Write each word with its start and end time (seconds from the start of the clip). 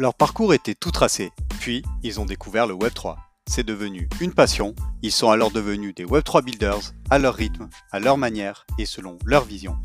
Leur 0.00 0.14
parcours 0.14 0.54
était 0.54 0.76
tout 0.76 0.92
tracé, 0.92 1.32
puis 1.58 1.82
ils 2.04 2.20
ont 2.20 2.24
découvert 2.24 2.68
le 2.68 2.74
Web3. 2.74 3.16
C'est 3.48 3.66
devenu 3.66 4.08
une 4.20 4.32
passion, 4.32 4.76
ils 5.02 5.10
sont 5.10 5.28
alors 5.28 5.50
devenus 5.50 5.92
des 5.92 6.04
Web3 6.04 6.44
builders, 6.44 6.92
à 7.10 7.18
leur 7.18 7.34
rythme, 7.34 7.68
à 7.90 7.98
leur 7.98 8.16
manière 8.16 8.64
et 8.78 8.86
selon 8.86 9.18
leur 9.24 9.44
vision. 9.44 9.76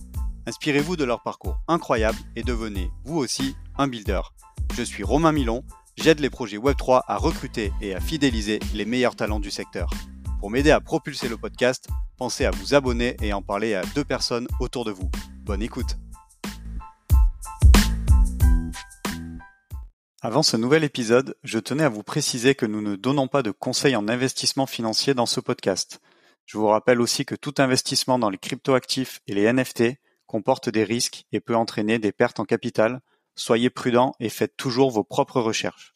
Inspirez-vous 0.46 0.98
de 0.98 1.04
leur 1.04 1.24
parcours 1.24 1.58
incroyable 1.68 2.20
et 2.36 2.44
devenez, 2.44 2.92
vous 3.06 3.18
aussi, 3.18 3.56
un 3.80 3.88
builder. 3.88 4.22
Je 4.76 4.84
suis 4.84 5.04
Romain 5.04 5.32
Milon, 5.32 5.64
j'aide 5.98 6.20
les 6.20 6.30
projets 6.30 6.58
Web3 6.58 7.02
à 7.08 7.18
recruter 7.18 7.74
et 7.82 7.96
à 7.96 8.00
fidéliser 8.00 8.60
les 8.76 8.86
meilleurs 8.86 9.16
talents 9.16 9.40
du 9.40 9.50
secteur. 9.50 9.90
Pour 10.40 10.52
m'aider 10.52 10.70
à 10.70 10.80
propulser 10.80 11.28
le 11.28 11.38
podcast, 11.38 11.88
pensez 12.18 12.46
à 12.46 12.52
vous 12.52 12.76
abonner 12.76 13.18
et 13.24 13.34
en 13.34 13.42
parler 13.42 13.74
à 13.74 13.82
deux 13.96 14.06
personnes 14.06 14.48
autour 14.60 14.86
de 14.86 14.92
vous. 14.92 15.10
Bonne 15.44 15.64
écoute 15.64 15.98
Avant 20.26 20.42
ce 20.42 20.56
nouvel 20.56 20.86
épisode, 20.86 21.36
je 21.44 21.60
tenais 21.60 21.84
à 21.84 21.90
vous 21.90 22.02
préciser 22.02 22.56
que 22.56 22.66
nous 22.66 22.82
ne 22.82 22.96
donnons 22.96 23.28
pas 23.28 23.44
de 23.44 23.52
conseils 23.52 23.98
en 23.98 24.08
investissement 24.08 24.66
financier 24.66 25.14
dans 25.14 25.26
ce 25.26 25.42
podcast. 25.42 26.00
Je 26.46 26.58
vous 26.58 26.68
rappelle 26.68 27.02
aussi 27.02 27.26
que 27.26 27.36
tout 27.36 27.56
investissement 27.58 28.18
dans 28.18 28.30
les 28.30 28.38
cryptoactifs 28.38 29.20
et 29.28 29.34
les 29.34 29.52
NFT 29.52 29.98
comporte 30.26 30.70
des 30.70 30.86
risques 30.86 31.26
et 31.34 31.42
peut 31.42 31.58
entraîner 31.58 32.00
des 32.00 32.14
pertes 32.14 32.40
en 32.40 32.46
capital. 32.46 33.02
Soyez 33.36 33.70
prudents 33.70 34.14
et 34.22 34.30
faites 34.30 34.56
toujours 34.56 34.92
vos 34.92 35.04
propres 35.04 35.42
recherches. 35.42 35.94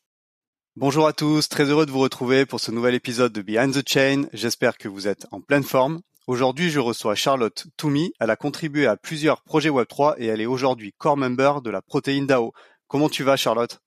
Bonjour 0.75 1.07
à 1.07 1.13
tous, 1.13 1.47
très 1.47 1.63
heureux 1.63 1.85
de 1.85 1.91
vous 1.91 1.99
retrouver 1.99 2.45
pour 2.45 2.59
ce 2.59 2.71
nouvel 2.71 2.95
épisode 2.95 3.31
de 3.31 3.41
Behind 3.41 3.73
the 3.73 3.87
Chain. 3.87 4.23
J'espère 4.33 4.77
que 4.77 4.89
vous 4.89 5.07
êtes 5.07 5.25
en 5.31 5.39
pleine 5.39 5.63
forme. 5.63 6.01
Aujourd'hui, 6.27 6.69
je 6.69 6.81
reçois 6.81 7.15
Charlotte 7.15 7.67
Toumi. 7.77 8.11
Elle 8.19 8.31
a 8.31 8.35
contribué 8.35 8.87
à 8.87 8.97
plusieurs 8.97 9.41
projets 9.41 9.69
Web3 9.69 10.15
et 10.17 10.25
elle 10.25 10.41
est 10.41 10.45
aujourd'hui 10.45 10.91
core 10.97 11.15
member 11.15 11.61
de 11.63 11.69
la 11.69 11.81
protéine 11.81 12.27
DAO. 12.27 12.51
Comment 12.89 13.07
tu 13.07 13.23
vas, 13.23 13.37
Charlotte? 13.37 13.79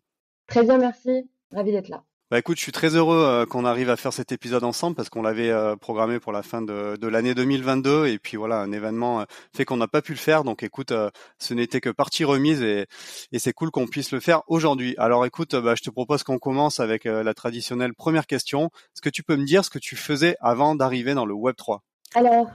Très 0.50 0.64
bien, 0.64 0.78
merci. 0.78 1.30
Ravi 1.52 1.70
d'être 1.70 1.88
là. 1.88 2.02
Bah 2.30 2.38
écoute, 2.38 2.58
je 2.58 2.62
suis 2.62 2.72
très 2.72 2.94
heureux 2.94 3.24
euh, 3.24 3.46
qu'on 3.46 3.64
arrive 3.64 3.88
à 3.90 3.96
faire 3.96 4.12
cet 4.12 4.30
épisode 4.30 4.62
ensemble 4.62 4.94
parce 4.94 5.08
qu'on 5.08 5.22
l'avait 5.22 5.50
euh, 5.50 5.74
programmé 5.74 6.20
pour 6.20 6.32
la 6.32 6.42
fin 6.42 6.60
de, 6.60 6.96
de 6.96 7.08
l'année 7.08 7.34
2022 7.34 8.06
et 8.06 8.18
puis 8.18 8.36
voilà, 8.36 8.60
un 8.60 8.70
événement 8.70 9.20
euh, 9.20 9.24
fait 9.54 9.64
qu'on 9.64 9.76
n'a 9.76 9.88
pas 9.88 10.02
pu 10.02 10.12
le 10.12 10.18
faire. 10.18 10.44
Donc 10.44 10.62
écoute, 10.64 10.92
ce 11.38 11.54
n'était 11.54 11.80
que 11.80 11.90
partie 11.90 12.24
remise 12.24 12.62
et, 12.62 12.86
et 13.32 13.38
c'est 13.38 13.52
cool 13.52 13.70
qu'on 13.70 13.86
puisse 13.86 14.12
le 14.12 14.20
faire 14.20 14.42
aujourd'hui. 14.48 14.94
Alors 14.98 15.24
écoute, 15.24 15.54
bah, 15.54 15.74
je 15.76 15.82
te 15.82 15.90
propose 15.90 16.22
qu'on 16.24 16.38
commence 16.38 16.78
avec 16.78 17.04
la 17.04 17.34
traditionnelle 17.34 17.94
première 17.94 18.26
question. 18.26 18.66
Est-ce 18.94 19.02
que 19.02 19.08
tu 19.08 19.22
peux 19.24 19.36
me 19.36 19.44
dire 19.44 19.64
ce 19.64 19.70
que 19.70 19.80
tu 19.80 19.96
faisais 19.96 20.36
avant 20.40 20.74
d'arriver 20.76 21.14
dans 21.14 21.26
le 21.26 21.34
Web 21.34 21.56
3 21.56 21.82
Alors, 22.14 22.48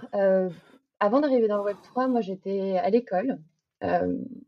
avant 1.02 1.20
d'arriver 1.20 1.48
dans 1.50 1.58
le 1.58 1.64
Web 1.64 1.78
3, 1.84 2.08
moi 2.08 2.22
j'étais 2.22 2.78
à 2.78 2.90
l'école. 2.90 3.40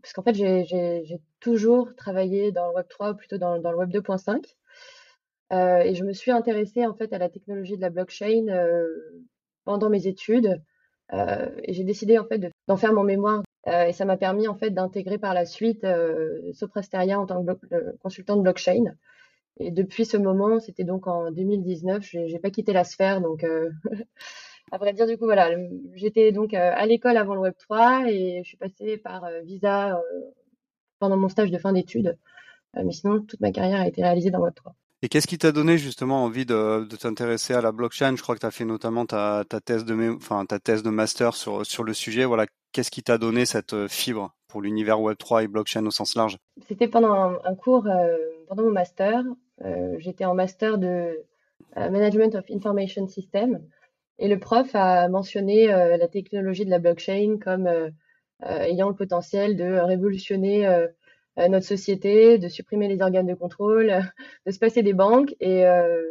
Parce 0.01 0.13
qu'en 0.13 0.23
fait, 0.23 0.33
j'ai 0.33 1.21
toujours 1.39 1.95
travaillé 1.95 2.51
dans 2.51 2.69
le 2.69 2.75
Web 2.75 2.87
3 2.89 3.11
ou 3.11 3.15
plutôt 3.15 3.37
dans, 3.37 3.55
le 3.55 3.77
Web 3.77 3.89
2.5. 3.89 4.43
Euh, 5.53 5.79
et 5.79 5.95
je 5.95 6.03
me 6.03 6.11
suis 6.11 6.31
intéressée 6.31 6.85
en 6.85 6.93
fait 6.93 7.13
à 7.13 7.17
la 7.17 7.29
technologie 7.29 7.77
de 7.77 7.81
la 7.81 7.89
blockchain 7.89 8.47
euh, 8.49 8.85
pendant 9.63 9.89
mes 9.89 10.07
études. 10.07 10.61
Euh, 11.13 11.49
et 11.63 11.73
j'ai 11.73 11.85
décidé 11.85 12.17
en 12.17 12.25
fait 12.25 12.51
d'en 12.67 12.77
faire 12.77 12.93
mon 12.93 13.03
mémoire. 13.03 13.43
et 13.65 13.93
ça 13.93 14.05
m'a 14.05 14.17
permis 14.17 14.47
en 14.47 14.55
fait 14.55 14.71
d'intégrer 14.71 15.17
par 15.17 15.33
la 15.33 15.45
suite 15.45 15.85
Soprasteria 16.53 17.19
en 17.19 17.25
tant 17.25 17.43
que 17.43 17.97
consultant 18.01 18.35
de 18.35 18.41
blockchain. 18.41 18.93
Et 19.59 19.71
depuis 19.71 20.05
ce 20.05 20.17
moment, 20.17 20.59
c'était 20.59 20.83
donc 20.83 21.07
en 21.07 21.31
2019, 21.31 22.03
j'ai 22.03 22.39
pas 22.39 22.51
quitté 22.51 22.73
la 22.73 22.83
sphère, 22.83 23.21
donc 23.21 23.45
à 24.71 24.77
vrai 24.77 24.93
dire, 24.93 25.07
du 25.07 25.17
coup, 25.17 25.25
voilà, 25.25 25.49
j'étais 25.95 26.31
donc 26.31 26.53
à 26.53 26.85
l'école 26.85 27.17
avant 27.17 27.35
le 27.35 27.41
Web 27.41 27.55
3 27.57 28.09
et 28.09 28.41
je 28.43 28.47
suis 28.47 28.57
passée 28.57 28.97
par 28.97 29.25
Visa 29.43 30.01
pendant 30.99 31.17
mon 31.17 31.29
stage 31.29 31.51
de 31.51 31.57
fin 31.57 31.73
d'études. 31.73 32.17
mais 32.75 32.91
sinon, 32.91 33.21
toute 33.21 33.39
ma 33.39 33.51
carrière 33.51 33.81
a 33.81 33.87
été 33.87 34.01
réalisée 34.03 34.31
dans 34.31 34.39
Web 34.39 34.53
3. 34.55 34.75
Et 35.03 35.09
qu'est-ce 35.09 35.27
qui 35.27 35.37
t'a 35.37 35.51
donné 35.51 35.77
justement 35.77 36.23
envie 36.23 36.45
de, 36.45 36.83
de 36.85 36.95
t'intéresser 36.95 37.53
à 37.53 37.61
la 37.61 37.71
blockchain? 37.71 38.15
Je 38.15 38.21
crois 38.23 38.33
que 38.33 38.39
tu 38.39 38.47
as 38.47 38.51
fait 38.51 38.65
notamment 38.65 39.05
ta, 39.05 39.43
ta, 39.47 39.59
thèse 39.59 39.85
de, 39.85 40.15
enfin, 40.15 40.43
ta 40.47 40.57
thèse 40.59 40.81
de 40.81 40.89
master 40.89 41.35
sur, 41.35 41.63
sur 41.67 41.83
le 41.83 41.93
sujet. 41.93 42.25
Voilà, 42.25 42.47
qu'est-ce 42.71 42.89
qui 42.89 43.03
t'a 43.03 43.19
donné 43.19 43.45
cette 43.45 43.73
euh, 43.73 43.87
fibre 43.87 44.33
pour 44.47 44.61
l'univers 44.61 44.99
Web3 44.99 45.43
et 45.43 45.47
blockchain 45.47 45.85
au 45.85 45.91
sens 45.91 46.15
large? 46.15 46.37
C'était 46.67 46.87
pendant 46.87 47.13
un, 47.13 47.55
cours, 47.55 47.85
euh, 47.85 48.17
pendant 48.47 48.63
mon 48.63 48.71
master. 48.71 49.23
Euh, 49.63 49.95
J'étais 49.99 50.25
en 50.25 50.33
master 50.33 50.79
de 50.79 50.87
euh, 50.87 51.89
Management 51.91 52.33
of 52.33 52.45
Information 52.49 53.07
System. 53.07 53.61
Et 54.19 54.27
le 54.27 54.39
prof 54.39 54.69
a 54.73 55.07
mentionné 55.09 55.67
la 55.67 56.07
technologie 56.07 56.65
de 56.65 56.71
la 56.71 56.79
blockchain 56.79 57.37
comme 57.39 57.69
ayant 58.41 58.89
le 58.89 58.95
potentiel 58.95 59.55
de 59.55 59.79
révolutionner 59.79 60.87
euh, 61.39 61.47
notre 61.49 61.65
société, 61.65 62.39
de 62.39 62.47
supprimer 62.47 62.87
les 62.87 63.01
organes 63.01 63.27
de 63.27 63.35
contrôle, 63.35 63.91
de 64.45 64.51
se 64.51 64.57
passer 64.57 64.81
des 64.81 64.93
banques. 64.93 65.35
Et 65.39 65.65
euh, 65.67 66.03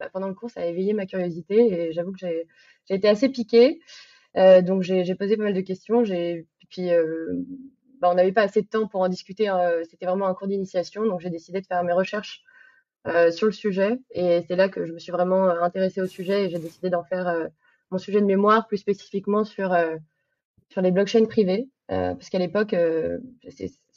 bah, 0.00 0.08
pendant 0.12 0.28
le 0.28 0.34
cours, 0.34 0.50
ça 0.50 0.60
a 0.62 0.66
éveillé 0.66 0.94
ma 0.94 1.06
curiosité 1.06 1.88
et 1.88 1.92
j'avoue 1.92 2.12
que 2.12 2.18
j'ai 2.18 2.46
été 2.88 3.08
assez 3.08 3.28
piquée. 3.28 3.80
Euh, 4.36 4.62
donc 4.62 4.82
j'ai 4.82 5.14
posé 5.14 5.36
pas 5.36 5.44
mal 5.44 5.54
de 5.54 5.60
questions. 5.60 6.04
J'ai 6.04 6.46
puis 6.70 6.88
bah, 8.00 8.10
on 8.10 8.14
n'avait 8.14 8.32
pas 8.32 8.42
assez 8.42 8.62
de 8.62 8.66
temps 8.66 8.88
pour 8.88 9.02
en 9.02 9.08
discuter. 9.08 9.48
Hein. 9.48 9.70
C'était 9.90 10.06
vraiment 10.06 10.26
un 10.26 10.34
cours 10.34 10.48
d'initiation, 10.48 11.04
donc 11.06 11.20
j'ai 11.20 11.30
décidé 11.30 11.60
de 11.60 11.66
faire 11.66 11.84
mes 11.84 11.92
recherches 11.92 12.42
euh, 12.42 12.55
sur 13.30 13.46
le 13.46 13.52
sujet. 13.52 13.98
Et 14.10 14.42
c'est 14.48 14.56
là 14.56 14.68
que 14.68 14.84
je 14.86 14.92
me 14.92 14.98
suis 14.98 15.12
vraiment 15.12 15.48
intéressée 15.48 16.00
au 16.00 16.06
sujet 16.06 16.44
et 16.44 16.50
j'ai 16.50 16.58
décidé 16.58 16.90
d'en 16.90 17.04
faire 17.04 17.28
euh, 17.28 17.46
mon 17.90 17.98
sujet 17.98 18.20
de 18.20 18.26
mémoire, 18.26 18.66
plus 18.66 18.78
spécifiquement 18.78 19.44
sur 19.44 19.76
sur 20.68 20.82
les 20.82 20.90
blockchains 20.90 21.26
privées, 21.26 21.68
parce 21.88 22.28
qu'à 22.28 22.40
l'époque, 22.40 22.74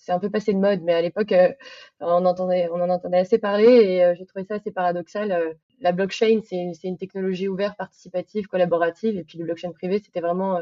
c'est 0.09 0.13
un 0.13 0.19
peu 0.19 0.29
passé 0.29 0.53
de 0.53 0.57
mode, 0.57 0.81
mais 0.81 0.93
à 0.93 1.01
l'époque, 1.01 1.31
euh, 1.31 1.53
on, 1.99 2.25
on 2.25 2.81
en 2.81 2.89
entendait 2.89 3.17
assez 3.17 3.37
parler 3.37 3.67
et 3.67 4.03
euh, 4.03 4.15
j'ai 4.17 4.25
trouvé 4.25 4.45
ça 4.45 4.55
assez 4.55 4.71
paradoxal. 4.71 5.31
Euh, 5.31 5.53
la 5.81 5.91
blockchain, 5.91 6.41
c'est 6.43 6.73
une 6.83 6.97
technologie 6.97 7.47
ouverte, 7.47 7.77
participative, 7.77 8.47
collaborative, 8.47 9.17
et 9.17 9.23
puis 9.23 9.37
le 9.37 9.45
blockchain 9.45 9.71
privé, 9.71 9.99
c'était 9.99 10.19
vraiment 10.19 10.59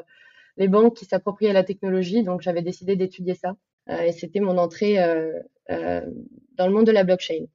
les 0.58 0.68
banques 0.68 0.98
qui 0.98 1.06
s'appropriaient 1.06 1.54
la 1.54 1.64
technologie, 1.64 2.24
donc 2.24 2.42
j'avais 2.42 2.62
décidé 2.62 2.96
d'étudier 2.96 3.34
ça. 3.34 3.56
et 3.88 4.12
c'était 4.12 4.42
mon 4.42 4.60
entrée 4.60 4.98
dans 5.68 6.68
le 6.68 6.72
monde 6.72 6.86
de 6.86 6.92
la 6.92 7.04
blockchain. 7.04 7.46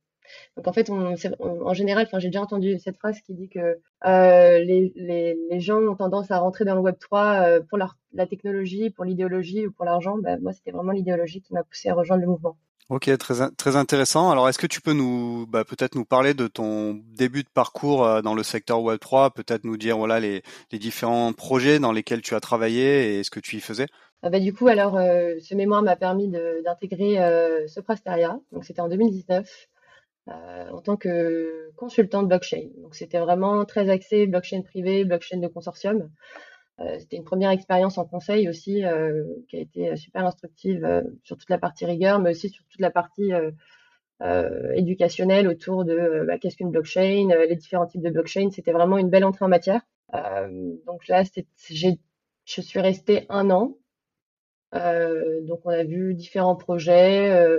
Donc 0.56 0.69
en 0.69 0.72
fait, 0.72 0.91
on, 0.91 1.15
en 1.41 1.75
général, 1.75 2.06
enfin 2.06 2.19
j'ai 2.19 2.28
déjà 2.28 2.43
entendu 2.43 2.78
cette 2.78 2.99
phrase 2.99 3.21
qui 3.21 3.34
dit 3.34 3.49
que 3.49 3.78
euh, 4.05 4.59
les, 4.59 4.93
les, 4.97 5.37
les, 5.50 5.60
gens 5.60 5.81
ont 5.81 5.97
tendance 5.97 6.31
à 6.31 6.38
rentrer 6.38 6.65
dans 6.65 6.75
le 6.75 6.81
Web 6.81 6.97
3 6.99 7.21
euh, 7.22 7.60
pour 7.60 7.78
leur, 7.78 7.97
la 8.12 8.27
technologie, 8.27 8.91
pour 8.91 9.05
l'idéologie 9.05 9.66
ou 9.66 9.72
pour 9.72 9.84
l'argent. 9.84 10.19
Bah, 10.19 10.37
moi, 10.38 10.53
c'était 10.53 10.71
vraiment 10.71 10.93
l'idéologie 10.93 11.41
qui 11.41 11.55
m'a 11.55 11.65
poussé 11.65 11.88
à 11.88 11.94
rejoindre 11.94 12.22
le 12.22 12.28
mouvement. 12.28 12.56
Ok, 12.88 13.16
très, 13.16 13.50
très 13.56 13.77
intéressant. 13.77 14.31
Alors, 14.31 14.49
est-ce 14.49 14.59
que 14.59 14.66
tu 14.66 14.81
peux 14.81 14.93
nous, 14.93 15.47
bah, 15.47 15.65
peut-être 15.65 15.94
nous 15.94 16.05
parler 16.05 16.34
de 16.34 16.47
ton 16.47 17.00
début 17.06 17.43
de 17.43 17.49
parcours 17.49 18.05
euh, 18.05 18.22
dans 18.22 18.34
le 18.34 18.43
secteur 18.43 18.82
Web 18.82 18.99
3, 18.99 19.31
peut-être 19.31 19.65
nous 19.65 19.77
dire 19.77 19.97
voilà 19.97 20.21
les, 20.21 20.43
les, 20.72 20.78
différents 20.78 21.32
projets 21.32 21.78
dans 21.78 21.93
lesquels 21.93 22.21
tu 22.21 22.34
as 22.34 22.41
travaillé 22.41 23.19
et 23.19 23.25
ce 23.25 23.31
que 23.31 23.41
tu 23.41 23.56
y 23.56 23.61
faisais? 23.61 23.87
Ah 24.22 24.31
bah, 24.31 24.41
du 24.41 24.53
coup, 24.53 24.69
alors, 24.69 24.97
euh, 24.97 25.34
ce 25.41 25.55
mémoire 25.55 25.82
m'a 25.82 25.97
permis 25.97 26.28
d'intégrer 26.28 27.19
euh, 27.22 27.66
Soprasteria. 27.66 28.38
Donc, 28.53 28.65
c'était 28.65 28.81
en 28.81 28.88
2019. 28.88 29.49
Euh, 30.28 30.71
en 30.71 30.81
tant 30.81 30.97
que 30.97 31.72
consultant 31.75 32.22
de 32.22 32.28
blockchain. 32.28 32.69
Donc 32.77 32.94
c'était 32.94 33.19
vraiment 33.19 33.65
très 33.65 33.88
axé 33.91 34.28
blockchain 34.28 34.62
privé, 34.62 35.05
blockchain 35.05 35.38
de 35.38 35.49
consortium. 35.49 36.10
Euh, 36.78 36.97
c'était 37.00 37.16
une 37.16 37.25
première 37.25 37.50
expérience 37.50 37.99
en 37.99 38.05
conseil 38.05 38.49
aussi 38.49 38.84
euh, 38.84 39.25
qui 39.49 39.56
a 39.56 39.61
été 39.61 39.97
super 39.97 40.25
instructive 40.25 41.03
sur 41.25 41.37
toute 41.37 41.50
la 41.50 41.59
partie 41.59 41.87
rigueur, 41.87 42.21
mais 42.21 42.31
aussi 42.31 42.50
sur 42.50 42.65
toute 42.66 42.81
la 42.81 42.91
partie 42.91 43.32
éducationnelle 44.77 45.49
autour 45.49 45.84
de 45.84 46.25
bah, 46.25 46.38
qu'est-ce 46.38 46.56
qu'une 46.56 46.71
blockchain, 46.71 47.28
les 47.49 47.56
différents 47.56 47.87
types 47.87 48.03
de 48.03 48.11
blockchain. 48.11 48.50
C'était 48.53 48.71
vraiment 48.71 48.99
une 48.99 49.11
belle 49.11 49.25
entrée 49.25 49.44
en 49.44 49.49
matière. 49.49 49.81
donc 50.87 51.09
là, 51.09 51.25
j'ai, 51.69 51.99
je 52.44 52.61
suis 52.61 52.78
restée 52.81 53.27
un 53.28 53.50
an. 53.50 53.76
donc 54.73 55.62
on 55.64 55.70
a 55.70 55.82
vu 55.82 56.14
différents 56.14 56.55
projets 56.55 57.58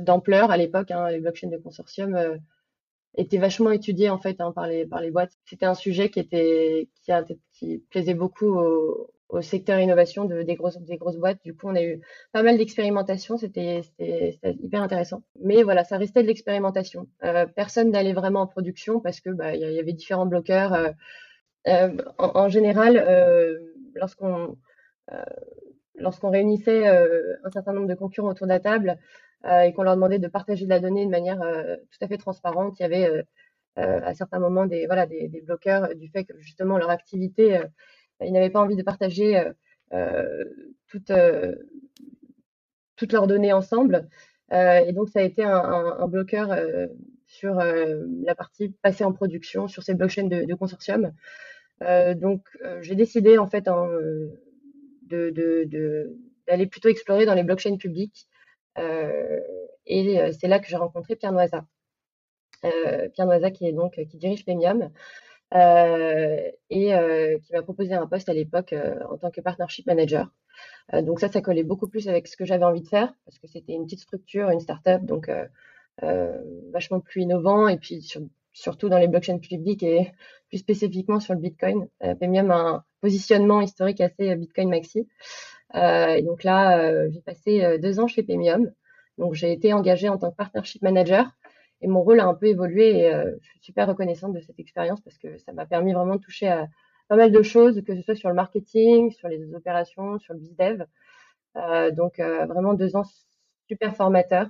d'ampleur 0.00 0.50
à 0.50 0.56
l'époque. 0.56 0.90
Hein, 0.90 1.10
les 1.10 1.20
blockchains 1.20 1.48
de 1.48 1.56
consortium 1.56 2.14
euh, 2.14 2.36
étaient 3.16 3.38
vachement 3.38 3.70
étudiés 3.70 4.10
en 4.10 4.18
fait 4.18 4.40
hein, 4.40 4.52
par 4.52 4.66
les 4.66 4.86
par 4.86 5.00
les 5.00 5.10
boîtes. 5.10 5.32
C'était 5.44 5.66
un 5.66 5.74
sujet 5.74 6.10
qui 6.10 6.20
était 6.20 6.88
qui, 7.02 7.12
a, 7.12 7.24
qui 7.52 7.78
plaisait 7.90 8.14
beaucoup 8.14 8.58
au, 8.58 9.10
au 9.28 9.40
secteur 9.40 9.78
innovation 9.80 10.24
de, 10.24 10.42
des 10.42 10.54
grosses 10.54 10.78
des 10.78 10.96
grosses 10.96 11.16
boîtes. 11.16 11.42
Du 11.44 11.54
coup, 11.54 11.68
on 11.68 11.74
a 11.74 11.82
eu 11.82 12.00
pas 12.32 12.42
mal 12.42 12.58
d'expérimentation. 12.58 13.36
C'était 13.36 13.82
c'était 13.82 14.38
hyper 14.60 14.82
intéressant. 14.82 15.22
Mais 15.40 15.62
voilà, 15.62 15.84
ça 15.84 15.96
restait 15.96 16.22
de 16.22 16.28
l'expérimentation. 16.28 17.08
Euh, 17.24 17.46
personne 17.46 17.90
n'allait 17.90 18.12
vraiment 18.12 18.42
en 18.42 18.46
production 18.46 19.00
parce 19.00 19.20
que 19.20 19.30
bah 19.30 19.54
il 19.54 19.60
y, 19.60 19.78
avait 19.78 19.92
différents 19.92 20.26
bloqueurs. 20.26 20.74
Euh, 20.74 20.90
euh 21.68 21.96
en, 22.18 22.32
en, 22.44 22.48
général, 22.48 22.96
euh, 22.98 23.58
lorsqu'on 23.94 24.56
lorsqu'on 25.96 26.30
réunissait 26.30 26.88
un 26.88 27.50
certain 27.50 27.72
nombre 27.72 27.86
de 27.86 27.94
concurrents 27.94 28.30
autour 28.30 28.46
de 28.46 28.52
la 28.52 28.60
table, 28.60 28.90
euh, 28.90 28.96
et 29.46 29.72
qu'on 29.74 29.82
leur 29.82 29.94
demandait 29.94 30.18
de 30.18 30.28
partager 30.28 30.64
de 30.64 30.70
la 30.70 30.80
donnée 30.80 31.04
de 31.04 31.10
manière 31.10 31.42
euh, 31.42 31.76
tout 31.90 31.98
à 32.00 32.08
fait 32.08 32.16
transparente. 32.16 32.78
Il 32.78 32.82
y 32.82 32.86
avait 32.86 33.08
euh, 33.08 33.22
à 33.76 34.14
certains 34.14 34.38
moments 34.38 34.66
des, 34.66 34.86
voilà, 34.86 35.06
des, 35.06 35.42
bloqueurs 35.44 35.94
du 35.94 36.08
fait 36.08 36.24
que 36.24 36.38
justement 36.38 36.78
leur 36.78 36.90
activité, 36.90 37.60
ils 38.20 38.32
n'avaient 38.32 38.50
pas 38.50 38.62
envie 38.62 38.76
de 38.76 38.82
partager 38.82 39.42
toutes, 40.88 41.10
leurs 43.12 43.26
données 43.26 43.52
ensemble. 43.52 44.08
et 44.52 44.92
donc 44.92 45.08
ça 45.08 45.18
a 45.18 45.22
été 45.22 45.42
un, 45.42 46.06
bloqueur 46.06 46.56
sur 47.26 47.54
la 47.54 48.34
partie 48.36 48.70
passée 48.80 49.04
en 49.04 49.12
production 49.12 49.66
sur 49.66 49.82
ces 49.82 49.94
blockchains 49.94 50.28
de, 50.28 50.54
consortium. 50.54 51.12
donc 52.14 52.42
j'ai 52.80 52.94
décidé 52.94 53.38
en 53.38 53.48
fait 53.48 53.68
d'aller 55.02 56.66
plutôt 56.70 56.88
explorer 56.88 57.26
dans 57.26 57.34
les 57.34 57.42
blockchains 57.42 57.76
publiques. 57.76 58.28
Et 58.76 60.32
c'est 60.32 60.48
là 60.48 60.58
que 60.58 60.66
j'ai 60.66 60.76
rencontré 60.76 61.16
Pierre 61.16 61.32
Noisa. 61.32 61.64
Pierre 62.62 63.26
Noisa 63.26 63.50
qui 63.50 63.66
est 63.66 63.72
donc 63.72 63.94
qui 63.94 64.16
dirige 64.16 64.44
Pemium 64.44 64.90
euh, 65.54 66.50
et 66.70 66.94
euh, 66.94 67.38
qui 67.38 67.52
m'a 67.52 67.62
proposé 67.62 67.94
un 67.94 68.06
poste 68.06 68.28
à 68.28 68.32
l'époque 68.32 68.72
euh, 68.72 68.98
en 69.08 69.18
tant 69.18 69.30
que 69.30 69.40
partnership 69.40 69.86
manager. 69.86 70.28
donc 70.92 71.20
ça, 71.20 71.28
ça 71.28 71.40
collait 71.40 71.62
beaucoup 71.62 71.88
plus 71.88 72.08
avec 72.08 72.26
ce 72.26 72.36
que 72.36 72.44
j'avais 72.44 72.64
envie 72.64 72.82
de 72.82 72.88
faire 72.88 73.12
parce 73.24 73.38
que 73.38 73.46
c'était 73.46 73.72
une 73.72 73.84
petite 73.84 74.00
structure, 74.00 74.50
une 74.50 74.60
startup, 74.60 75.04
donc 75.04 75.30
vachement 76.72 77.00
plus 77.00 77.22
innovant 77.22 77.68
et 77.68 77.78
puis 77.78 78.04
surtout 78.52 78.88
dans 78.88 78.98
les 78.98 79.08
blockchains 79.08 79.38
publics 79.38 79.82
et 79.82 80.12
plus 80.48 80.58
spécifiquement 80.58 81.20
sur 81.20 81.34
le 81.34 81.40
Bitcoin. 81.40 81.88
Euh, 82.02 82.14
Pemium 82.14 82.50
a 82.50 82.56
un 82.56 82.84
positionnement 83.00 83.60
historique 83.60 84.00
assez 84.00 84.34
Bitcoin 84.34 84.70
maxi. 84.70 85.08
Euh, 85.74 86.14
et 86.14 86.22
donc 86.22 86.44
là, 86.44 87.08
j'ai 87.10 87.20
passé 87.20 87.78
deux 87.78 88.00
ans 88.00 88.06
chez 88.06 88.22
Pemium. 88.22 88.72
Donc 89.18 89.34
j'ai 89.34 89.52
été 89.52 89.72
engagée 89.72 90.08
en 90.08 90.18
tant 90.18 90.30
que 90.30 90.36
partnership 90.36 90.82
manager 90.82 91.30
et 91.80 91.86
mon 91.86 92.02
rôle 92.02 92.20
a 92.20 92.26
un 92.26 92.34
peu 92.34 92.46
évolué 92.46 92.98
et 92.98 93.14
euh, 93.14 93.30
je 93.42 93.48
suis 93.50 93.60
super 93.60 93.86
reconnaissante 93.86 94.32
de 94.32 94.40
cette 94.40 94.58
expérience 94.58 95.00
parce 95.02 95.18
que 95.18 95.36
ça 95.38 95.52
m'a 95.52 95.66
permis 95.66 95.92
vraiment 95.92 96.16
de 96.16 96.20
toucher 96.20 96.48
à 96.48 96.66
pas 97.08 97.16
mal 97.16 97.30
de 97.30 97.42
choses, 97.42 97.82
que 97.86 97.94
ce 97.94 98.00
soit 98.00 98.14
sur 98.14 98.30
le 98.30 98.34
marketing, 98.34 99.10
sur 99.10 99.28
les 99.28 99.54
opérations, 99.54 100.18
sur 100.18 100.32
le 100.32 100.40
bizdev. 100.40 100.86
Euh, 101.56 101.90
donc 101.90 102.18
euh, 102.20 102.46
vraiment 102.46 102.72
deux 102.72 102.96
ans 102.96 103.04
super 103.68 103.94
formateurs. 103.94 104.48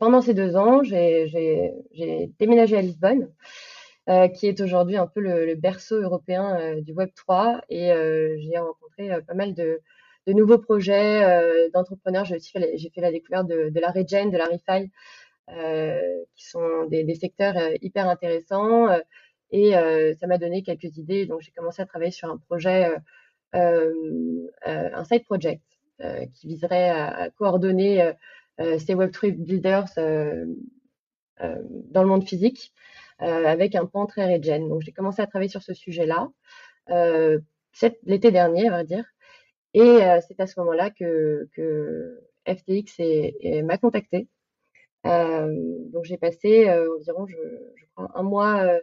pendant 0.00 0.20
ces 0.20 0.34
deux 0.34 0.56
ans, 0.56 0.82
j'ai 0.82 2.32
déménagé 2.40 2.76
à 2.76 2.82
Lisbonne, 2.82 3.32
qui 4.34 4.46
est 4.46 4.60
aujourd'hui 4.60 4.96
un 4.96 5.06
peu 5.06 5.20
le, 5.20 5.46
le 5.46 5.54
berceau 5.54 6.00
européen 6.00 6.80
du 6.80 6.92
Web 6.92 7.10
3, 7.14 7.62
et 7.68 7.92
j'ai 8.38 8.58
rencontré 8.58 9.22
pas 9.26 9.34
mal 9.34 9.54
de, 9.54 9.80
de 10.26 10.32
nouveaux 10.32 10.58
projets 10.58 11.24
euh, 11.24 11.68
d'entrepreneurs. 11.72 12.24
J'ai 12.24 12.38
fait, 12.40 12.76
fait 12.94 13.00
la 13.00 13.10
découverte 13.10 13.46
de, 13.48 13.70
de 13.70 13.80
la 13.80 13.90
Regen, 13.90 14.30
de 14.30 14.38
la 14.38 14.46
Refi, 14.46 14.90
euh, 15.50 16.00
qui 16.36 16.46
sont 16.48 16.86
des, 16.86 17.04
des 17.04 17.14
secteurs 17.14 17.56
euh, 17.56 17.74
hyper 17.80 18.08
intéressants. 18.08 18.88
et 19.50 19.72
ça 20.18 20.26
m'a 20.26 20.38
donné 20.38 20.62
quelques 20.62 20.96
idées. 20.96 21.26
Donc, 21.26 21.40
j'ai 21.40 21.52
commencé 21.52 21.82
à 21.82 21.86
travailler 21.86 22.10
sur 22.12 22.30
un 22.30 22.38
projet, 22.38 22.94
un 23.52 25.04
side 25.04 25.24
project, 25.24 25.62
qui 26.34 26.46
viserait 26.46 26.88
à, 26.90 27.28
coordonner 27.30 28.12
ces 28.58 28.94
Web3 28.94 29.32
builders 29.32 29.84
dans 31.38 32.02
le 32.02 32.08
monde 32.08 32.26
physique 32.26 32.72
avec 33.22 33.74
un 33.74 33.86
pan 33.86 34.06
très 34.06 34.34
regen. 34.34 34.68
Donc, 34.68 34.82
j'ai 34.82 34.92
commencé 34.92 35.22
à 35.22 35.26
travailler 35.26 35.50
sur 35.50 35.62
ce 35.62 35.74
sujet-là 35.74 36.30
l'été 38.04 38.30
dernier, 38.30 38.68
on 38.68 38.72
va 38.72 38.84
dire. 38.84 39.04
Et 39.74 39.80
euh, 39.80 40.20
c'est 40.26 40.38
à 40.40 40.46
ce 40.46 40.58
moment-là 40.60 40.90
que, 40.90 41.48
FTX 42.46 43.62
m'a 43.62 43.78
contacté. 43.78 44.28
Euh, 45.06 45.54
donc 45.92 46.04
j'ai 46.04 46.16
passé 46.16 46.68
euh, 46.68 46.88
environ, 46.98 47.26
je, 47.26 47.36
crois, 47.94 48.10
un 48.14 48.22
mois 48.22 48.78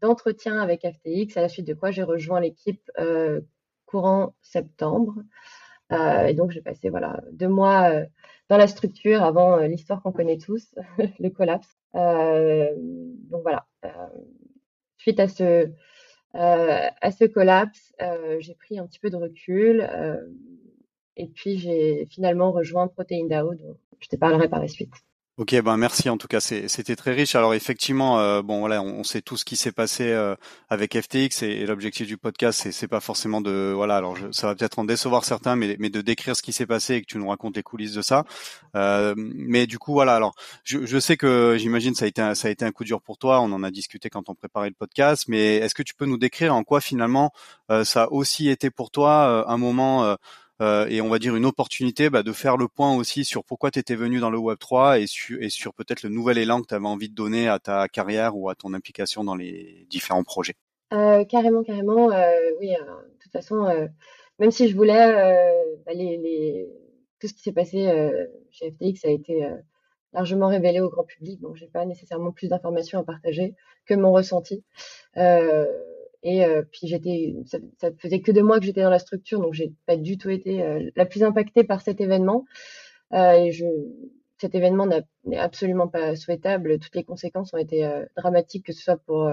d'entretien 0.00 0.60
avec 0.60 0.86
FTX, 0.86 1.36
à 1.36 1.42
la 1.42 1.48
suite 1.48 1.66
de 1.66 1.74
quoi 1.74 1.90
j'ai 1.90 2.02
rejoint 2.02 2.40
l'équipe 2.40 2.90
courant 3.86 4.34
septembre. 4.42 5.14
Et 5.90 6.34
donc 6.34 6.50
j'ai 6.50 6.62
passé 6.62 6.90
voilà 6.90 7.22
deux 7.32 7.48
mois 7.48 7.90
dans 8.48 8.56
la 8.56 8.66
structure 8.66 9.22
avant 9.22 9.58
l'histoire 9.58 10.02
qu'on 10.02 10.12
connaît 10.12 10.38
tous, 10.38 10.74
le 11.20 11.28
collapse. 11.30 11.68
donc 11.94 13.42
voilà. 13.42 13.66
suite 14.98 15.20
à 15.20 15.28
ce 15.28 15.70
euh, 16.36 16.88
à 17.00 17.10
ce 17.12 17.24
collapse, 17.24 17.94
euh, 18.02 18.36
j'ai 18.40 18.54
pris 18.54 18.78
un 18.78 18.86
petit 18.86 18.98
peu 18.98 19.08
de 19.08 19.16
recul 19.16 19.80
euh, 19.90 20.20
et 21.16 21.28
puis 21.28 21.56
j'ai 21.56 22.06
finalement 22.10 22.52
rejoint 22.52 22.88
Protein 22.88 23.26
DAO, 23.26 23.54
dont 23.54 23.78
je 24.00 24.08
te 24.08 24.16
parlerai 24.16 24.48
par 24.48 24.60
la 24.60 24.68
suite. 24.68 24.92
Ok, 25.38 25.54
ben 25.60 25.76
merci 25.76 26.08
en 26.08 26.16
tout 26.16 26.28
cas, 26.28 26.40
c'était 26.40 26.96
très 26.96 27.12
riche. 27.12 27.34
Alors 27.34 27.52
effectivement, 27.52 28.18
euh, 28.20 28.40
bon 28.40 28.60
voilà, 28.60 28.80
on, 28.80 29.04
sait 29.04 29.20
tout 29.20 29.36
ce 29.36 29.44
qui 29.44 29.56
s'est 29.56 29.70
passé 29.70 30.04
euh, 30.10 30.34
avec 30.70 30.98
FTX 30.98 31.42
et, 31.42 31.66
l'objectif 31.66 32.06
du 32.06 32.16
podcast, 32.16 32.70
c'est 32.72 32.88
pas 32.88 33.00
forcément 33.00 33.42
de 33.42 33.70
voilà, 33.74 33.98
alors 33.98 34.16
ça 34.32 34.46
va 34.46 34.54
peut-être 34.54 34.78
en 34.78 34.84
décevoir 34.84 35.26
certains, 35.26 35.54
mais, 35.54 35.76
mais 35.78 35.90
de 35.90 36.00
décrire 36.00 36.36
ce 36.36 36.40
qui 36.40 36.54
s'est 36.54 36.64
passé 36.64 36.94
et 36.94 37.00
que 37.02 37.06
tu 37.06 37.18
nous 37.18 37.28
racontes 37.28 37.54
les 37.54 37.62
coulisses 37.62 37.92
de 37.92 38.00
ça. 38.00 38.24
Euh, 38.76 39.12
mais 39.16 39.66
du 39.66 39.78
coup 39.78 39.92
voilà, 39.92 40.16
alors 40.16 40.34
je, 40.64 40.86
je 40.86 40.98
sais 40.98 41.18
que 41.18 41.56
j'imagine 41.58 41.94
ça 41.94 42.06
a 42.06 42.08
été 42.08 42.34
ça 42.34 42.48
a 42.48 42.50
été 42.50 42.64
un 42.64 42.72
coup 42.72 42.84
dur 42.84 43.02
pour 43.02 43.18
toi. 43.18 43.42
On 43.42 43.52
en 43.52 43.62
a 43.62 43.70
discuté 43.70 44.08
quand 44.08 44.30
on 44.30 44.34
préparait 44.34 44.70
le 44.70 44.74
podcast, 44.74 45.26
mais 45.28 45.56
est-ce 45.56 45.74
que 45.74 45.82
tu 45.82 45.94
peux 45.94 46.06
nous 46.06 46.16
décrire 46.16 46.54
en 46.54 46.64
quoi 46.64 46.80
finalement 46.80 47.30
ça 47.84 48.04
a 48.04 48.08
aussi 48.10 48.48
été 48.48 48.70
pour 48.70 48.90
toi 48.90 49.44
un 49.46 49.58
moment 49.58 50.16
euh, 50.62 50.86
et 50.88 51.00
on 51.00 51.08
va 51.08 51.18
dire 51.18 51.36
une 51.36 51.44
opportunité 51.44 52.08
bah, 52.08 52.22
de 52.22 52.32
faire 52.32 52.56
le 52.56 52.66
point 52.66 52.96
aussi 52.96 53.24
sur 53.24 53.44
pourquoi 53.44 53.70
tu 53.70 53.78
étais 53.78 53.94
venu 53.94 54.20
dans 54.20 54.30
le 54.30 54.38
Web 54.38 54.58
3 54.58 55.00
et, 55.00 55.06
sur, 55.06 55.74
peut-être 55.74 56.02
le 56.02 56.08
nouvel 56.08 56.38
élan 56.38 56.62
que 56.62 56.68
tu 56.68 56.74
avais 56.74 56.86
envie 56.86 57.10
de 57.10 57.14
donner 57.14 57.48
à 57.48 57.58
ta 57.58 57.88
carrière 57.88 58.36
ou 58.36 58.48
à 58.48 58.54
ton 58.54 58.72
implication 58.72 59.22
dans 59.22 59.34
les 59.34 59.86
différents 59.90 60.24
projets. 60.24 60.54
Euh, 60.92 61.24
carrément, 61.24 61.62
carrément. 61.62 62.10
Euh, 62.10 62.38
oui, 62.60 62.68
de 62.70 63.22
toute 63.22 63.32
façon, 63.32 63.66
même 64.38 64.50
si 64.50 64.68
je 64.68 64.76
voulais, 64.76 65.12
bah, 65.84 65.92
les, 65.92 66.68
tout 67.20 67.28
ce 67.28 67.34
qui 67.34 67.40
s'est 67.40 67.52
passé 67.52 67.90
chez 68.50 68.70
FTX 68.70 69.04
a 69.04 69.10
été 69.10 69.46
largement 70.14 70.48
révélé 70.48 70.80
au 70.80 70.88
grand 70.88 71.04
public, 71.04 71.40
donc 71.40 71.56
j'ai 71.56 71.66
pas 71.66 71.84
nécessairement 71.84 72.32
plus 72.32 72.48
d'informations 72.48 73.00
à 73.00 73.04
partager 73.04 73.54
que 73.84 73.94
mon 73.94 74.12
ressenti. 74.12 74.64
Et 76.26 76.44
euh, 76.44 76.62
puis 76.72 76.88
j'étais, 76.88 77.36
ça, 77.44 77.58
ça, 77.78 77.90
faisait 77.98 78.20
que 78.20 78.32
deux 78.32 78.42
mois 78.42 78.58
que 78.58 78.66
j'étais 78.66 78.82
dans 78.82 78.90
la 78.90 78.98
structure, 78.98 79.40
donc 79.40 79.54
j'ai 79.54 79.72
pas 79.86 79.96
du 79.96 80.18
tout 80.18 80.28
été 80.28 80.60
euh, 80.60 80.90
la 80.96 81.06
plus 81.06 81.22
impactée 81.22 81.62
par 81.62 81.82
cet 81.82 82.00
événement. 82.00 82.44
Euh, 83.12 83.52
cet 84.38 84.56
événement 84.56 84.88
n'est 85.24 85.38
absolument 85.38 85.86
pas 85.86 86.16
souhaitable. 86.16 86.80
Toutes 86.80 86.96
les 86.96 87.04
conséquences 87.04 87.54
ont 87.54 87.58
été 87.58 87.88
dramatiques, 88.16 88.66
que 88.66 88.72
ce 88.72 88.82
soit 88.82 88.98
pour 88.98 89.30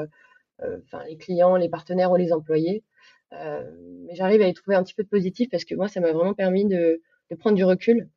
les 0.61 1.17
clients, 1.17 1.57
les 1.57 1.67
partenaires 1.67 2.11
ou 2.11 2.15
les 2.15 2.31
employés. 2.31 2.83
mais 3.31 4.15
j'arrive 4.15 4.41
à 4.41 4.47
y 4.47 4.53
trouver 4.53 4.77
un 4.77 4.83
petit 4.83 4.93
peu 4.93 5.03
de 5.03 5.09
positif 5.09 5.49
parce 5.49 5.65
que 5.65 5.75
moi, 5.75 5.89
ça 5.89 5.99
m'a 5.99 6.13
vraiment 6.13 6.33
permis 6.33 6.65
de, 6.65 7.01
prendre 7.39 7.57
du 7.57 7.65
recul. 7.65 8.07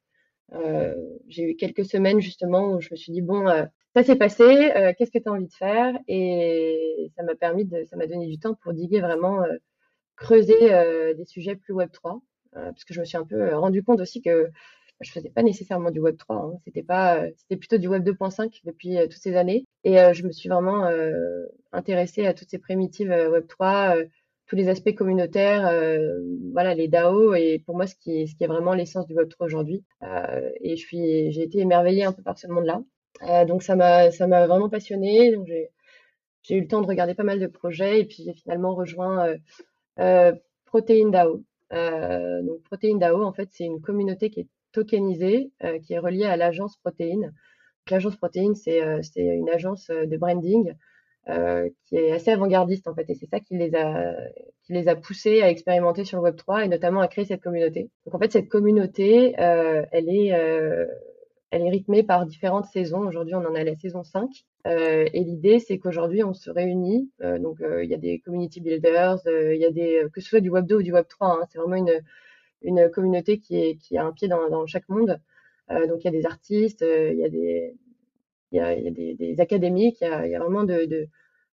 j'ai 1.27 1.43
eu 1.43 1.57
quelques 1.57 1.87
semaines 1.87 2.21
justement 2.21 2.75
où 2.75 2.81
je 2.81 2.89
me 2.93 2.97
suis 2.97 3.11
dit 3.11 3.23
bon, 3.23 3.49
ça 3.97 4.03
s'est 4.05 4.17
passé, 4.17 4.43
euh, 4.76 4.93
qu'est-ce 4.97 5.11
que 5.11 5.19
tu 5.19 5.26
as 5.26 5.33
envie 5.33 5.47
de 5.47 5.53
faire? 5.55 5.99
Et 6.07 7.11
ça 7.17 7.23
m'a 7.23 7.35
permis 7.35 7.65
de, 7.65 7.85
ça 7.85 7.97
m'a 7.97 8.07
donné 8.07 8.26
du 8.26 8.38
temps 8.38 8.55
pour 8.62 8.75
diguer 8.75 9.00
vraiment, 9.00 9.43
euh, 9.43 9.57
creuser 10.17 10.75
euh, 10.75 11.15
des 11.15 11.25
sujets 11.25 11.57
plus 11.57 11.73
Web 11.73 11.91
3, 11.93 12.21
parce 12.53 12.85
que 12.85 12.93
je 12.93 13.00
me 13.00 13.07
suis 13.07 13.17
un 13.17 13.25
peu 13.25 13.55
rendu 13.55 13.83
compte 13.83 14.00
aussi 14.00 14.21
que 14.21 14.50
je 15.00 15.11
faisais 15.11 15.31
pas 15.31 15.43
nécessairement 15.43 15.91
du 15.91 16.00
Web 16.00 16.19
3, 16.19 16.37
hein. 16.37 16.59
c'était 17.37 17.57
plutôt 17.57 17.79
du 17.79 17.88
Web 17.88 18.07
2.5 18.07 18.61
depuis 18.65 18.97
toutes 19.03 19.12
ces 19.12 19.35
années, 19.37 19.65
et 19.85 19.97
je 20.15 20.26
me 20.26 20.33
suis 20.33 20.49
vraiment 20.49 20.91
intéressée 21.73 22.26
à 22.26 22.33
toutes 22.33 22.49
ces 22.49 22.59
primitives 22.59 23.11
Web 23.11 23.47
3, 23.47 23.97
tous 24.47 24.57
les 24.57 24.71
aspects 24.71 24.95
communautaires, 24.95 25.71
voilà 26.53 26.75
les 26.75 26.88
DAO, 26.88 27.35
et 27.35 27.62
pour 27.67 27.76
moi 27.76 27.87
ce 27.87 27.95
qui, 27.95 28.23
est 28.23 28.47
vraiment 28.47 28.73
l'essence 28.73 29.07
du 29.07 29.15
Web 29.15 29.29
3 29.29 29.47
aujourd'hui. 29.47 29.85
et 30.62 30.76
j'ai 30.76 31.43
été 31.43 31.59
émerveillée 31.59 32.05
un 32.05 32.12
peu 32.12 32.23
par 32.23 32.38
ce 32.38 32.47
monde-là. 32.47 32.83
Euh, 33.23 33.45
donc 33.45 33.63
ça 33.63 33.77
m'a 33.77 34.11
ça 34.11 34.27
m'a 34.27 34.47
vraiment 34.47 34.69
passionné. 34.69 35.33
Donc 35.35 35.47
j'ai 36.43 36.57
eu 36.57 36.61
le 36.61 36.69
temps 36.69 36.83
de 36.83 36.87
regarder 36.87 37.15
pas 37.15 37.25
mal 37.25 37.41
de 37.41 37.47
projets 37.47 38.01
et 38.01 38.05
puis 38.05 38.23
j'ai 38.25 38.35
finalement 38.35 38.75
rejoint 38.75 39.27
euh, 39.27 39.37
euh, 40.01 40.33
Protein 40.67 41.09
DAO. 41.11 41.43
Donc 41.71 42.63
Protein 42.65 42.97
DAO 42.97 43.23
en 43.25 43.33
fait 43.33 43.49
c'est 43.53 43.65
une 43.65 43.81
communauté 43.81 44.31
qui 44.31 44.41
est 44.41 44.49
tokenisée, 44.73 45.51
qui 45.85 45.95
est 45.95 45.99
reliée 45.99 46.27
à 46.27 46.37
l'agence 46.37 46.77
Protein. 46.79 47.33
L'agence 47.91 48.17
Protein 48.17 48.55
c'est 48.55 48.81
c'est 49.03 49.25
une 49.25 49.49
agence 49.51 49.89
de 49.89 50.17
branding 50.17 50.75
qui 51.87 51.97
est 51.97 52.13
assez 52.13 52.31
avant-gardiste 52.31 52.87
en 52.87 52.95
fait 52.95 53.09
et 53.11 53.15
c'est 53.15 53.27
ça 53.27 53.41
qui 53.41 53.57
les 53.57 53.75
a 53.75 54.15
qui 54.65 54.73
les 54.75 54.89
a 54.89 54.97
poussés 54.97 55.43
à 55.43 55.51
expérimenter 55.51 56.05
sur 56.05 56.19
le 56.19 56.25
Web 56.25 56.37
3 56.37 56.65
et 56.65 56.69
notamment 56.69 57.01
à 57.01 57.09
créer 57.09 57.25
cette 57.25 57.43
communauté. 57.43 57.91
Donc 58.05 58.15
en 58.15 58.19
fait 58.19 58.33
cette 58.33 58.49
communauté 58.49 59.35
elle 59.37 60.09
est 60.09 60.33
elle 61.50 61.62
est 61.62 61.71
rythmée 61.71 62.03
par 62.03 62.26
différentes 62.26 62.67
saisons. 62.67 63.07
Aujourd'hui, 63.07 63.35
on 63.35 63.45
en 63.45 63.55
à 63.55 63.65
la 63.65 63.76
saison 63.76 64.03
5. 64.03 64.29
Euh, 64.67 65.07
et 65.12 65.21
l'idée, 65.21 65.61
c'est 65.61 65.79
qu'aujourd'hui, 65.79 66.25
on 66.25 66.35
se 66.35 66.50
réunit. 66.50 67.11
Euh, 67.23 67.38
donc, 67.38 67.61
euh, 67.61 67.85
il 67.85 67.91
y 67.91 67.95
a 67.95 67.99
des 67.99 68.19
community 68.21 68.61
builders, 68.61 69.19
il 69.26 69.61
y 69.61 69.65
a 69.65 69.71
des, 69.71 70.07
que 70.12 70.21
ce 70.21 70.29
soit 70.29 70.41
du 70.41 70.50
Web 70.50 70.67
2 70.67 70.76
ou 70.76 70.83
du 70.83 70.93
Web 70.93 71.07
3. 71.09 71.29
Hein, 71.29 71.47
c'est 71.50 71.59
vraiment 71.59 71.76
une, 71.76 72.03
une 72.62 72.91
communauté 72.91 73.38
qui, 73.38 73.79
a 73.97 74.05
un 74.05 74.12
pied 74.12 74.29
dans, 74.29 74.67
chaque 74.67 74.88
monde. 74.88 75.21
donc, 75.71 76.05
il 76.05 76.05
y 76.05 76.09
a 76.09 76.11
des 76.11 76.26
artistes, 76.26 76.83
il 76.83 77.19
y 77.19 77.25
a 77.25 77.29
des, 77.29 77.75
y 78.53 78.59
a, 78.59 78.75
y 78.79 78.88
a 78.88 78.91
des, 78.91 79.41
académiques, 79.41 79.99
il 80.00 80.09
y 80.09 80.35
a, 80.35 80.38
a 80.38 80.38
vraiment 80.41 80.65
de, 80.65 81.09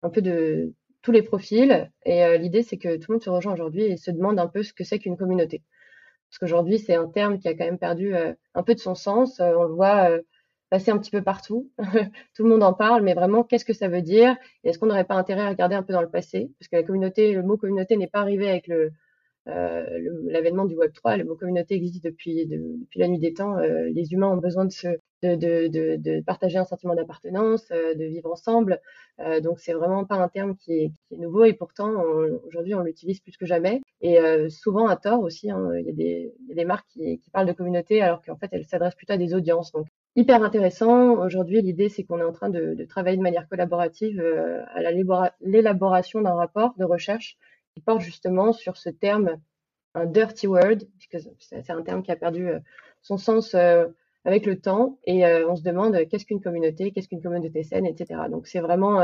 un 0.03 0.09
peu 0.09 0.21
de 0.21 0.73
tous 1.01 1.11
les 1.11 1.21
profils. 1.21 1.91
Et 2.05 2.37
l'idée, 2.37 2.63
c'est 2.63 2.77
que 2.77 2.95
tout 2.97 3.11
le 3.11 3.15
monde 3.15 3.23
se 3.23 3.29
rejoint 3.29 3.53
aujourd'hui 3.53 3.83
et 3.83 3.97
se 3.97 4.11
demande 4.11 4.39
un 4.39 4.47
peu 4.47 4.63
ce 4.63 4.73
que 4.73 4.83
c'est 4.83 4.99
qu'une 4.99 5.17
communauté. 5.17 5.63
Parce 6.31 6.39
qu'aujourd'hui, 6.39 6.79
c'est 6.79 6.95
un 6.95 7.07
terme 7.07 7.37
qui 7.39 7.47
a 7.49 7.53
quand 7.53 7.65
même 7.65 7.77
perdu 7.77 8.15
un 8.15 8.63
peu 8.63 8.73
de 8.73 8.79
son 8.79 8.95
sens. 8.95 9.39
on 9.39 9.63
le 9.63 9.73
voit 9.73 10.09
passer 10.71 10.89
un 10.89 10.97
petit 10.97 11.11
peu 11.11 11.21
partout. 11.21 11.69
Tout 12.33 12.43
le 12.43 12.49
monde 12.49 12.63
en 12.63 12.73
parle, 12.73 13.03
mais 13.03 13.13
vraiment, 13.13 13.43
qu'est-ce 13.43 13.65
que 13.65 13.73
ça 13.73 13.89
veut 13.89 14.01
dire? 14.01 14.35
Est-ce 14.63 14.79
qu'on 14.79 14.87
n'aurait 14.87 15.03
pas 15.03 15.15
intérêt 15.15 15.41
à 15.41 15.49
regarder 15.49 15.75
un 15.75 15.83
peu 15.83 15.93
dans 15.93 16.01
le 16.01 16.09
passé? 16.09 16.49
Parce 16.57 16.69
que 16.69 16.77
la 16.77 16.83
communauté, 16.83 17.33
le 17.33 17.43
mot 17.43 17.57
communauté 17.57 17.97
n'est 17.97 18.07
pas 18.07 18.21
arrivé 18.21 18.49
avec 18.49 18.67
le, 18.67 18.85
euh, 18.85 18.89
l'avènement 19.45 20.65
du 20.65 20.75
Web 20.75 20.93
3. 20.93 21.17
Le 21.17 21.25
mot 21.25 21.35
communauté 21.35 21.75
existe 21.75 22.03
depuis, 22.03 22.47
la 22.95 23.07
nuit 23.07 23.19
des 23.19 23.33
temps. 23.33 23.57
Euh, 23.57 23.89
les 23.89 24.13
humains 24.13 24.29
ont 24.29 24.37
besoin 24.37 24.65
de, 24.65 26.21
partager 26.21 26.57
un 26.57 26.65
sentiment 26.65 26.95
d'appartenance, 26.95 27.65
euh, 27.71 27.95
de 27.95 28.05
vivre 28.05 28.31
ensemble. 28.31 28.79
Euh, 29.19 29.39
donc 29.39 29.59
c'est 29.59 29.73
vraiment 29.73 30.05
pas 30.05 30.15
un 30.15 30.27
terme 30.27 30.55
qui 30.55 30.73
est, 30.73 30.91
nouveau 31.17 31.45
et 31.45 31.53
pourtant 31.53 32.03
aujourd'hui 32.47 32.73
on 32.73 32.81
l'utilise 32.81 33.19
plus 33.19 33.37
que 33.37 33.45
jamais 33.45 33.81
et 34.01 34.17
souvent 34.49 34.87
à 34.87 34.95
tort 34.95 35.21
aussi. 35.21 35.51
Hein, 35.51 35.71
il, 35.79 35.85
y 35.85 35.89
a 35.89 36.55
des, 36.55 36.65
marques 36.65 36.87
qui, 36.89 37.19
parlent 37.31 37.47
de 37.47 37.53
communauté 37.53 38.01
alors 38.01 38.21
qu'en 38.21 38.37
fait 38.37 38.49
elles 38.51 38.65
s'adressent 38.65 38.95
plutôt 38.95 39.13
à 39.13 39.17
des 39.17 39.33
audiences. 39.33 39.71
Donc 39.71 39.87
hyper 40.15 40.43
intéressant. 40.43 41.23
Aujourd'hui, 41.23 41.61
l'idée, 41.61 41.89
c'est 41.89 42.03
qu'on 42.03 42.19
est 42.19 42.23
en 42.23 42.31
train 42.31 42.49
de, 42.49 42.85
travailler 42.89 43.17
de 43.17 43.21
manière 43.21 43.47
collaborative 43.47 44.19
euh, 44.19 44.63
à 44.73 44.81
l'élaboration 45.41 46.21
d'un 46.21 46.33
rapport 46.33 46.73
de 46.77 46.85
recherche 46.85 47.37
porte 47.81 48.01
justement 48.01 48.53
sur 48.53 48.77
ce 48.77 48.89
terme, 48.89 49.37
un 49.93 50.05
dirty 50.05 50.47
word, 50.47 50.77
puisque 50.97 51.29
c'est 51.39 51.69
un 51.69 51.81
terme 51.81 52.03
qui 52.03 52.11
a 52.11 52.15
perdu 52.15 52.47
euh, 52.47 52.59
son 53.01 53.17
sens 53.17 53.53
euh, 53.55 53.87
avec 54.25 54.45
le 54.45 54.59
temps, 54.59 54.99
et 55.05 55.25
on 55.25 55.55
se 55.55 55.63
demande 55.63 55.97
qu'est-ce 56.07 56.25
qu'une 56.25 56.41
communauté, 56.41 56.91
qu'est-ce 56.91 57.07
qu'une 57.07 57.23
communauté 57.23 57.63
saine, 57.63 57.87
etc. 57.87 58.21
Donc 58.29 58.45
c'est 58.45 58.59
vraiment 58.59 59.01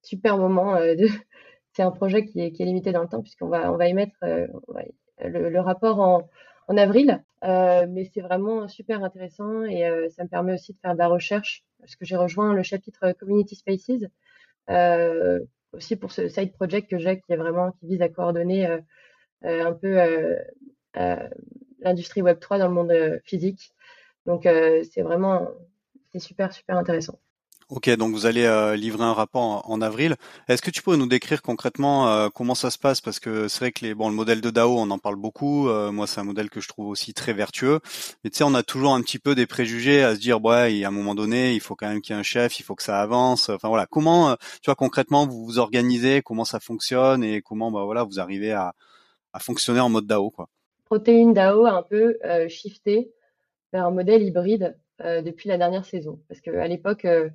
super 0.00 0.38
moment. 0.38 0.78
c'est 1.72 1.82
un 1.82 1.90
projet 1.90 2.24
qui 2.24 2.40
est, 2.40 2.56
limité 2.60 2.92
dans 2.92 3.02
le 3.02 3.08
temps, 3.08 3.20
puisqu'on 3.20 3.48
va, 3.48 3.72
on 3.72 3.76
va 3.76 3.88
émettre 3.88 4.14
le, 4.22 5.48
le, 5.48 5.60
rapport 5.60 5.98
en, 5.98 6.28
avril. 6.76 7.20
Euh, 7.44 7.86
mais 7.88 8.10
c'est 8.14 8.22
vraiment 8.22 8.68
super 8.68 9.04
intéressant 9.04 9.64
et 9.64 9.84
euh, 9.84 10.08
ça 10.08 10.24
me 10.24 10.28
permet 10.28 10.54
aussi 10.54 10.72
de 10.72 10.78
faire 10.78 10.94
de 10.94 10.98
la 10.98 11.08
recherche 11.08 11.62
parce 11.78 11.94
que 11.94 12.06
j'ai 12.06 12.16
rejoint 12.16 12.54
le 12.54 12.62
chapitre 12.62 13.12
Community 13.12 13.54
Spaces 13.54 14.08
euh, 14.70 15.40
aussi 15.74 15.96
pour 15.96 16.12
ce 16.12 16.28
side 16.28 16.52
project 16.52 16.90
que 16.90 16.98
j'ai 16.98 17.20
qui 17.20 17.32
est 17.32 17.36
vraiment 17.36 17.72
qui 17.72 17.86
vise 17.86 18.02
à 18.02 18.08
coordonner 18.08 18.66
un 19.42 19.72
peu 19.72 19.98
l'industrie 21.80 22.22
Web 22.22 22.40
3 22.40 22.58
dans 22.58 22.68
le 22.68 22.74
monde 22.74 23.20
physique. 23.24 23.72
Donc 24.26 24.44
c'est 24.44 25.02
vraiment 25.02 25.48
c'est 26.12 26.18
super 26.20 26.52
super 26.52 26.76
intéressant. 26.76 27.18
Ok, 27.70 27.88
donc 27.96 28.12
vous 28.12 28.26
allez 28.26 28.44
euh, 28.44 28.76
livrer 28.76 29.04
un 29.04 29.14
rapport 29.14 29.68
en, 29.70 29.80
avril. 29.80 30.16
Est-ce 30.48 30.60
que 30.60 30.70
tu 30.70 30.82
pourrais 30.82 30.98
nous 30.98 31.06
décrire 31.06 31.40
concrètement 31.40 32.08
euh, 32.08 32.28
comment 32.28 32.54
ça 32.54 32.70
se 32.70 32.78
passe? 32.78 33.00
Parce 33.00 33.18
que 33.20 33.48
c'est 33.48 33.60
vrai 33.60 33.72
que 33.72 33.86
les, 33.86 33.94
bon, 33.94 34.10
le 34.10 34.14
modèle 34.14 34.42
de 34.42 34.50
DAO, 34.50 34.78
on 34.78 34.90
en 34.90 34.98
parle 34.98 35.16
beaucoup. 35.16 35.68
Euh, 35.68 35.90
moi, 35.90 36.06
c'est 36.06 36.20
un 36.20 36.24
modèle 36.24 36.50
que 36.50 36.60
je 36.60 36.68
trouve 36.68 36.88
aussi 36.88 37.14
très 37.14 37.32
vertueux. 37.32 37.80
Mais 38.22 38.28
tu 38.28 38.36
sais, 38.36 38.44
on 38.44 38.52
a 38.54 38.62
toujours 38.62 38.94
un 38.94 39.00
petit 39.00 39.18
peu 39.18 39.34
des 39.34 39.46
préjugés 39.46 40.02
à 40.02 40.14
se 40.14 40.20
dire, 40.20 40.44
ouais, 40.44 40.84
à 40.84 40.88
un 40.88 40.90
moment 40.90 41.14
donné, 41.14 41.54
il 41.54 41.60
faut 41.60 41.74
quand 41.74 41.88
même 41.88 42.02
qu'il 42.02 42.14
y 42.14 42.16
ait 42.16 42.20
un 42.20 42.22
chef, 42.22 42.60
il 42.60 42.64
faut 42.64 42.74
que 42.74 42.82
ça 42.82 43.00
avance. 43.00 43.48
Enfin 43.48 43.68
voilà, 43.68 43.86
comment, 43.86 44.36
tu 44.36 44.66
vois, 44.66 44.74
concrètement, 44.74 45.26
vous 45.26 45.46
vous 45.46 45.58
organisez, 45.58 46.20
comment 46.20 46.44
ça 46.44 46.60
fonctionne? 46.60 47.24
Et 47.24 47.40
comment, 47.40 47.70
bah 47.70 47.84
voilà, 47.84 48.02
vous 48.02 48.20
arrivez 48.20 48.52
à, 48.52 48.74
à 49.32 49.38
fonctionner 49.38 49.80
en 49.80 49.88
mode 49.88 50.06
DAO, 50.06 50.30
quoi? 50.30 50.50
Protéine 50.84 51.32
DAO 51.32 51.64
a 51.64 51.72
un 51.72 51.82
peu 51.82 52.18
shifté 52.48 53.10
vers 53.72 53.86
un 53.86 53.90
modèle 53.90 54.22
hybride 54.22 54.76
depuis 55.00 55.48
la 55.48 55.56
dernière 55.58 55.84
saison, 55.84 56.20
parce 56.28 56.40
qu'à 56.40 56.68
l'époque 56.68 57.04
euh, 57.04 57.30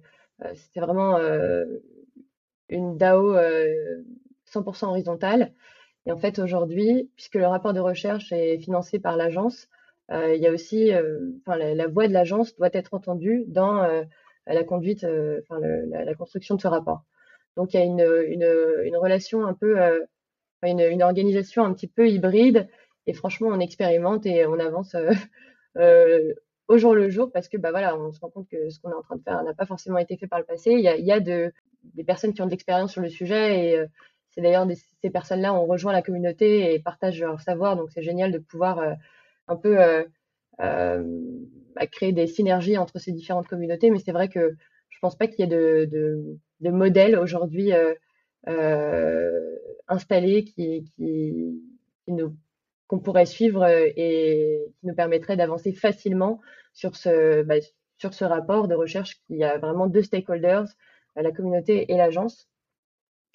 c'était 0.55 0.79
vraiment 0.79 1.17
euh, 1.17 1.65
une 2.69 2.97
DAO 2.97 3.33
100% 3.33 3.35
euh, 3.35 4.87
horizontale. 4.87 5.53
Et 6.05 6.11
en 6.11 6.17
fait, 6.17 6.39
aujourd'hui, 6.39 7.09
puisque 7.15 7.35
le 7.35 7.47
rapport 7.47 7.73
de 7.73 7.79
recherche 7.79 8.31
est 8.31 8.57
financé 8.59 8.99
par 8.99 9.17
l'agence, 9.17 9.67
il 10.11 10.41
y 10.41 10.47
a 10.47 10.51
aussi, 10.51 10.91
enfin, 11.41 11.55
la, 11.55 11.87
voix 11.87 12.07
de 12.07 12.13
l'agence 12.13 12.55
doit 12.55 12.71
être 12.73 12.95
entendue 12.95 13.43
dans 13.47 13.87
la 14.47 14.63
conduite, 14.63 15.05
enfin, 15.05 15.59
la, 15.59 16.15
construction 16.15 16.55
de 16.55 16.61
ce 16.61 16.67
rapport. 16.67 17.03
Donc, 17.57 17.75
il 17.75 17.77
y 17.77 17.83
a 17.83 17.85
une, 17.85 17.99
une, 18.27 18.85
une 18.85 18.97
relation 18.97 19.45
un 19.45 19.53
peu, 19.53 19.77
une, 20.63 20.79
une, 20.79 21.03
organisation 21.03 21.63
un 21.63 21.73
petit 21.73 21.87
peu 21.87 22.09
hybride. 22.09 22.67
Et 23.05 23.13
franchement, 23.13 23.49
on 23.49 23.59
expérimente 23.59 24.25
et 24.25 24.47
on 24.47 24.57
avance 24.57 24.95
au 26.69 26.77
jour 26.77 26.93
le 26.93 27.09
jour 27.09 27.31
parce 27.31 27.49
que 27.49 27.57
bah 27.57 27.71
voilà, 27.71 27.97
on 27.97 28.13
se 28.13 28.19
rend 28.21 28.29
compte 28.29 28.47
que 28.47 28.69
ce 28.69 28.79
qu'on 28.79 28.91
est 28.91 28.95
en 28.95 29.01
train 29.01 29.17
de 29.17 29.23
faire 29.23 29.43
n'a 29.43 29.55
pas 29.55 29.65
forcément 29.65 29.97
été 29.97 30.15
fait 30.17 30.27
par 30.27 30.39
le 30.39 30.45
passé. 30.45 30.71
Il 30.71 30.81
y 30.81 30.87
a, 30.87 30.95
il 30.95 31.05
y 31.05 31.11
a 31.11 31.19
de, 31.19 31.51
des 31.95 32.03
personnes 32.03 32.33
qui 32.33 32.41
ont 32.41 32.45
de 32.45 32.51
l'expérience 32.51 32.91
sur 32.91 33.01
le 33.01 33.09
sujet 33.09 33.65
et 33.65 33.77
euh, 33.77 33.87
c'est 34.29 34.41
d'ailleurs 34.41 34.67
ces 35.01 35.09
personnes-là 35.09 35.53
ont 35.53 35.65
rejoint 35.65 35.91
la 35.91 36.03
communauté 36.03 36.73
et 36.73 36.79
partagent 36.79 37.19
leur 37.19 37.41
savoir. 37.41 37.75
Donc 37.75 37.89
c'est 37.91 38.03
génial 38.03 38.31
de 38.31 38.37
pouvoir 38.37 38.79
euh, 38.79 38.93
un 39.47 39.55
peu 39.55 39.79
euh, 39.79 40.03
bah, 40.59 41.87
créer 41.87 42.11
des 42.11 42.27
synergies 42.27 42.77
entre 42.77 42.99
ces 42.99 43.11
différentes 43.11 43.47
communautés. 43.47 43.89
Mais 43.89 43.99
c'est 43.99 44.11
vrai 44.11 44.29
que 44.29 44.55
je 44.89 44.99
pense 45.01 45.17
pas 45.17 45.27
qu'il 45.27 45.39
y 45.39 45.43
ait 45.43 45.47
de, 45.47 45.85
de, 45.85 46.37
de 46.59 46.69
modèle 46.69 47.17
aujourd'hui 47.17 47.71
installé 49.87 50.43
qui, 50.43 50.83
qui, 50.95 51.63
qui 52.05 52.11
nous 52.11 52.35
qu'on 52.89 52.99
pourrait 52.99 53.27
suivre 53.27 53.65
et 53.65 54.65
qui 54.79 54.87
nous 54.87 54.95
permettrait 54.95 55.37
d'avancer 55.37 55.71
facilement 55.73 56.41
sur 56.73 56.97
ce, 56.97 57.43
bah, 57.43 57.55
sur 57.99 58.13
ce 58.15 58.25
rapport 58.25 58.67
de 58.67 58.73
recherche 58.73 59.21
qui 59.27 59.43
a 59.43 59.59
vraiment 59.59 59.85
deux 59.85 60.01
stakeholders, 60.01 60.65
euh, 61.17 61.21
la 61.21 61.31
communauté 61.31 61.91
et 61.91 61.97
l'agence. 61.97 62.49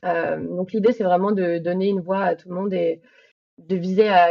Euh, 0.04 0.36
donc 0.38 0.72
l'idée, 0.72 0.92
c'est 0.92 1.04
vraiment 1.04 1.30
de 1.30 1.58
donner 1.58 1.88
une 1.88 2.00
voix 2.00 2.24
à 2.24 2.34
tout 2.34 2.48
le 2.48 2.56
monde 2.56 2.74
et 2.74 3.00
de 3.58 3.76
viser 3.76 4.08
à, 4.08 4.28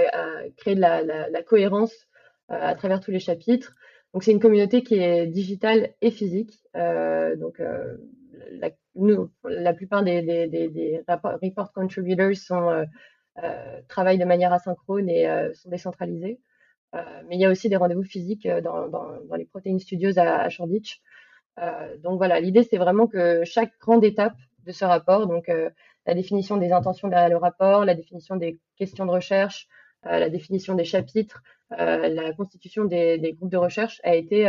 créer 0.58 0.76
de 0.76 0.82
la, 0.82 1.44
cohérence 1.44 1.94
euh, 2.52 2.60
à 2.60 2.76
travers 2.76 3.00
tous 3.00 3.12
les 3.12 3.20
chapitres. 3.20 3.74
Donc 4.14 4.24
c'est 4.24 4.32
une 4.32 4.42
communauté 4.42 4.84
qui 4.84 4.96
est 4.96 5.26
digitale 5.26 5.94
et 6.02 6.12
physique. 6.12 6.60
Euh, 6.76 7.38
donc 7.38 7.62
la, 8.52 8.72
nous, 8.96 9.32
la 9.46 9.74
plupart 9.74 10.04
des 10.04 11.02
report 11.08 11.72
contributors 11.72 12.36
sont 12.36 12.86
travaillent 13.88 14.20
de 14.20 14.26
manière 14.26 14.54
asynchrone 14.54 15.10
et 15.10 15.28
sont 15.54 15.70
décentralisés. 15.70 16.40
Euh, 16.96 17.02
mais 17.28 17.36
il 17.36 17.42
y 17.42 17.46
a 17.46 17.50
aussi 17.50 17.70
des 17.70 17.76
rendez-vous 17.76 18.04
physiques 18.04 18.46
euh, 18.46 18.62
dans, 18.62 19.36
les 19.36 19.46
Protein 19.46 19.80
Studios 19.80 20.20
à, 20.20 20.46
à. 20.46 20.50
Euh, 21.60 21.98
donc 21.98 22.18
voilà, 22.18 22.40
l'idée 22.40 22.64
c'est 22.64 22.78
vraiment 22.78 23.08
que 23.08 23.44
chaque 23.46 23.78
grande 23.80 24.04
étape 24.04 24.36
de 24.66 24.72
ce 24.72 24.86
rapport, 24.86 25.28
donc 25.28 25.52
la 26.06 26.14
définition 26.14 26.56
des 26.58 26.72
intentions 26.72 27.10
derrière 27.10 27.30
le 27.30 27.38
rapport, 27.38 27.84
la 27.84 27.96
définition 27.96 28.38
des 28.38 28.60
questions 28.78 29.06
de 29.06 29.12
recherche, 29.12 29.68
la 30.04 30.30
définition 30.30 30.74
des 30.74 30.86
chapitres, 30.86 31.44
la 31.70 32.32
constitution 32.32 32.86
des, 32.86 33.18
des, 33.18 33.34
groupes 33.34 33.52
de 33.52 33.58
recherche 33.58 34.00
a 34.06 34.16
été 34.16 34.48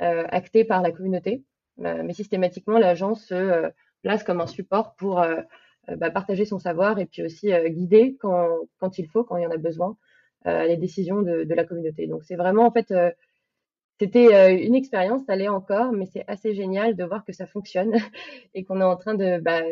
actée 0.00 0.64
par 0.64 0.82
la 0.82 0.90
communauté. 0.90 1.44
mais 1.78 2.12
systématiquement, 2.12 2.78
l'agence 2.78 3.26
se 3.26 3.70
place 4.02 4.24
comme 4.24 4.40
un 4.40 4.48
support 4.48 4.96
pour 4.96 5.24
bah, 5.96 6.10
partager 6.10 6.44
son 6.44 6.58
savoir 6.58 6.98
et 6.98 7.06
puis 7.06 7.22
aussi 7.22 7.52
guider 7.68 8.16
quand, 8.20 8.48
quand 8.78 8.98
il 8.98 9.08
faut, 9.08 9.24
quand 9.24 9.36
il 9.36 9.42
y 9.42 9.46
en 9.46 9.50
a 9.50 9.56
besoin, 9.56 9.96
euh, 10.46 10.66
les 10.66 10.76
décisions 10.76 11.22
de, 11.22 11.44
de, 11.44 11.54
la 11.54 11.64
communauté. 11.64 12.06
Donc 12.06 12.22
c'est 12.24 12.36
vraiment 12.36 12.66
en 12.66 12.70
fait 12.70 12.90
euh, 12.90 13.10
c'était 13.98 14.34
euh, 14.34 14.50
une 14.54 14.74
expérience, 14.74 15.22
ça 15.24 15.36
l'est 15.36 15.48
encore, 15.48 15.92
mais 15.92 16.04
c'est 16.04 16.24
assez 16.28 16.54
génial 16.54 16.96
de 16.96 17.04
voir 17.04 17.24
que 17.24 17.32
ça 17.32 17.46
fonctionne 17.46 17.94
et 18.54 18.62
qu'on 18.62 18.78
est 18.78 18.84
en 18.84 18.96
train 18.96 19.14
de, 19.14 19.40
bah, 19.40 19.62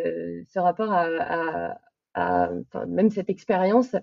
ce 0.48 0.58
rapport 0.58 0.90
à, 0.90 1.76
à, 2.14 2.50
à 2.74 2.86
même 2.86 3.10
cette 3.10 3.28
expérience 3.28 3.94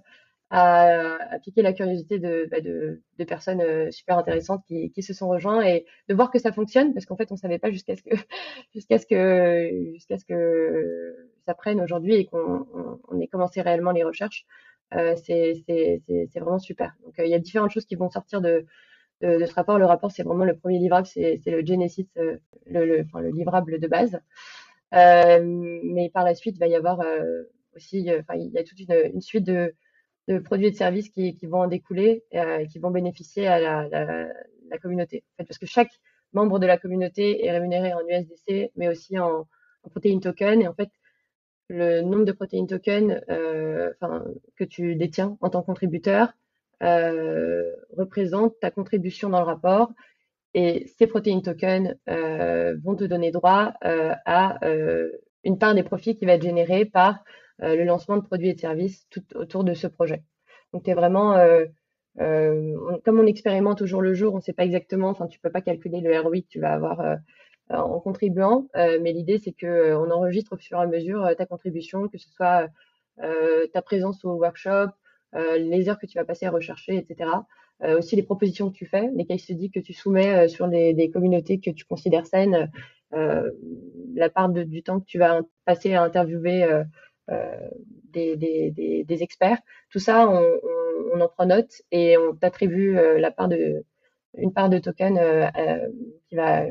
à, 0.51 1.15
à, 1.33 1.39
piquer 1.39 1.63
la 1.63 1.73
curiosité 1.73 2.19
de, 2.19 2.47
bah, 2.51 2.61
de, 2.61 3.01
de, 3.17 3.23
personnes 3.23 3.91
super 3.91 4.19
intéressantes 4.19 4.63
qui, 4.67 4.91
qui, 4.91 5.01
se 5.01 5.13
sont 5.13 5.27
rejoints 5.27 5.63
et 5.65 5.87
de 6.07 6.13
voir 6.13 6.29
que 6.29 6.37
ça 6.37 6.51
fonctionne 6.51 6.93
parce 6.93 7.07
qu'en 7.07 7.17
fait 7.17 7.31
on 7.31 7.35
savait 7.35 7.59
pas 7.59 7.71
jusqu'à 7.71 7.95
ce 7.95 8.03
que 8.03 8.15
jusqu'à 8.75 8.99
ce 8.99 9.07
que 9.07 9.91
jusqu'à 9.93 10.19
ce 10.19 10.25
que 10.25 11.29
ça 11.45 11.53
prenne 11.53 11.81
aujourd'hui 11.81 12.15
et 12.15 12.25
qu'on 12.25 12.67
on, 12.73 12.99
on 13.07 13.19
ait 13.19 13.27
commencé 13.27 13.61
réellement 13.61 13.91
les 13.91 14.03
recherches. 14.03 14.45
Euh, 14.95 15.15
c'est 15.15 16.29
vraiment 16.35 16.59
super. 16.59 16.95
Donc, 17.03 17.19
euh, 17.19 17.25
il 17.25 17.31
y 17.31 17.35
a 17.35 17.39
différentes 17.39 17.71
choses 17.71 17.85
qui 17.85 17.95
vont 17.95 18.09
sortir 18.09 18.41
de, 18.41 18.65
ce 19.21 19.53
rapport. 19.53 19.77
Le 19.77 19.85
rapport, 19.85 20.11
c'est 20.11 20.23
vraiment 20.23 20.45
le 20.45 20.55
premier 20.55 20.79
livrable, 20.79 21.05
c'est 21.05 21.41
le 21.45 21.65
Genesis, 21.65 22.07
euh, 22.17 22.37
le, 22.65 23.05
livrable 23.31 23.79
de 23.79 23.87
base. 23.87 24.19
Mais 24.91 26.09
par 26.13 26.23
la 26.23 26.35
suite, 26.35 26.55
il 26.55 26.59
va 26.59 26.67
y 26.67 26.75
avoir 26.75 27.01
aussi, 27.75 27.99
il 27.99 28.05
y 28.05 28.57
a 28.57 28.63
toute 28.63 28.79
une, 28.79 29.21
suite 29.21 29.45
de, 29.45 29.73
produits 30.43 30.67
et 30.67 30.71
de 30.71 30.75
services 30.75 31.09
qui, 31.09 31.37
vont 31.43 31.61
en 31.61 31.67
découler 31.67 32.23
et 32.31 32.67
qui 32.67 32.79
vont 32.79 32.91
bénéficier 32.91 33.47
à 33.47 33.59
la, 33.59 34.77
communauté. 34.81 35.23
Parce 35.37 35.57
que 35.57 35.65
chaque 35.65 35.91
membre 36.33 36.59
de 36.59 36.67
la 36.67 36.77
communauté 36.77 37.45
est 37.45 37.51
rémunéré 37.51 37.93
en 37.93 38.01
USDC, 38.07 38.71
mais 38.75 38.87
aussi 38.87 39.19
en, 39.19 39.47
en 39.83 39.89
protéines 39.89 40.21
token. 40.21 40.61
Et 40.61 40.67
en 40.67 40.73
fait, 40.73 40.89
le 41.69 42.01
nombre 42.01 42.25
de 42.25 42.31
protéines 42.31 42.67
tokens 42.67 43.21
euh, 43.29 43.93
que 44.57 44.63
tu 44.63 44.95
détiens 44.95 45.37
en 45.39 45.49
tant 45.49 45.61
que 45.61 45.67
contributeur 45.67 46.33
euh, 46.81 47.63
représente 47.95 48.59
ta 48.59 48.71
contribution 48.71 49.29
dans 49.29 49.39
le 49.39 49.45
rapport. 49.45 49.91
Et 50.55 50.87
ces 50.97 51.05
protéines 51.05 51.43
tokens 51.43 51.95
euh, 52.09 52.75
vont 52.83 52.95
te 52.95 53.03
donner 53.03 53.31
droit 53.31 53.73
à 53.81 54.59
une 55.43 55.59
part 55.59 55.75
des 55.75 55.83
profits 55.83 56.15
qui 56.15 56.25
va 56.25 56.33
être 56.33 56.41
générée 56.41 56.85
par 56.85 57.23
le 57.59 57.83
lancement 57.83 58.17
de 58.17 58.23
produits 58.23 58.49
et 58.49 58.53
de 58.55 58.59
services 58.59 59.07
tout 59.09 59.23
autour 59.35 59.63
de 59.63 59.73
ce 59.73 59.85
projet. 59.85 60.23
Donc, 60.73 60.83
tu 60.83 60.89
es 60.89 60.93
vraiment 60.95 61.35
comme 62.17 63.19
on 63.19 63.27
expérimente 63.27 63.83
au 63.83 63.85
jour 63.85 64.01
le 64.01 64.15
jour, 64.15 64.33
on 64.33 64.37
ne 64.37 64.41
sait 64.41 64.53
pas 64.53 64.65
exactement, 64.65 65.09
enfin, 65.09 65.27
tu 65.27 65.39
peux 65.39 65.51
pas 65.51 65.61
calculer 65.61 66.01
le 66.01 66.19
ROI 66.19 66.41
que 66.41 66.47
tu 66.49 66.59
vas 66.59 66.73
avoir 66.73 67.17
en 67.69 67.99
contribuant, 67.99 68.67
mais 68.75 69.13
l'idée, 69.13 69.37
c'est 69.37 69.51
que 69.51 69.93
on 69.95 70.09
enregistre 70.11 70.53
au 70.53 70.57
fur 70.57 70.79
et 70.79 70.81
à 70.81 70.87
mesure 70.87 71.29
ta 71.37 71.45
contribution, 71.45 72.07
que 72.07 72.17
ce 72.17 72.29
soit 72.29 72.67
ta 73.17 73.81
présence 73.81 74.23
au 74.25 74.33
workshop, 74.33 74.87
les 75.33 75.89
heures 75.89 75.99
que 75.99 76.07
tu 76.07 76.17
vas 76.17 76.25
passer 76.25 76.45
à 76.45 76.51
rechercher, 76.51 76.97
etc. 76.97 77.29
aussi 77.97 78.15
les 78.15 78.23
propositions 78.23 78.69
que 78.71 78.75
tu 78.75 78.85
fais, 78.85 79.09
les 79.13 79.25
case 79.25 79.41
studies 79.41 79.71
que 79.71 79.79
tu 79.79 79.93
soumets 79.93 80.47
sur 80.47 80.67
des, 80.67 80.93
des, 80.93 81.11
communautés 81.11 81.59
que 81.59 81.69
tu 81.69 81.85
considères 81.85 82.25
saines, 82.25 82.71
la 83.11 84.29
part 84.29 84.49
de, 84.49 84.63
du 84.63 84.81
temps 84.81 84.99
que 84.99 85.05
tu 85.05 85.19
vas 85.19 85.41
passer 85.65 85.93
à 85.93 86.01
interviewer 86.01 86.83
des, 88.11 88.35
des, 88.35 89.03
des, 89.05 89.23
experts. 89.23 89.59
Tout 89.91 89.99
ça, 89.99 90.27
on, 90.27 90.43
on, 91.13 91.21
en 91.21 91.27
prend 91.27 91.45
note 91.45 91.81
et 91.91 92.17
on 92.17 92.33
t'attribue 92.35 92.93
la 92.93 93.31
part 93.31 93.47
de 93.47 93.83
une 94.37 94.53
part 94.53 94.69
de 94.69 94.77
token 94.77 95.19
qui 96.27 96.35
va 96.35 96.65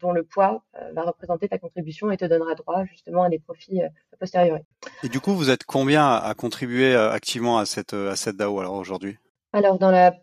dont 0.00 0.12
le 0.12 0.24
poids 0.24 0.64
va 0.92 1.02
représenter 1.02 1.48
ta 1.48 1.58
contribution 1.58 2.10
et 2.10 2.16
te 2.16 2.24
donnera 2.24 2.54
droit 2.54 2.84
justement 2.84 3.24
à 3.24 3.28
des 3.28 3.38
profits 3.38 3.82
a 3.82 3.90
posteriori. 4.18 4.62
Et 5.02 5.08
du 5.08 5.20
coup, 5.20 5.34
vous 5.34 5.50
êtes 5.50 5.64
combien 5.64 6.14
à, 6.14 6.34
contribuer 6.34 6.94
activement 6.94 7.58
à 7.58 7.66
cette 7.66 7.94
à 7.94 8.16
cette 8.16 8.36
DAO 8.36 8.60
alors 8.60 8.74
aujourd'hui? 8.74 9.18
Alors 9.52 9.78
dans 9.78 9.90
la 9.90 10.14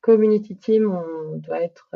community 0.00 0.56
team, 0.56 0.90
on 0.90 1.36
doit 1.38 1.62
être 1.62 1.88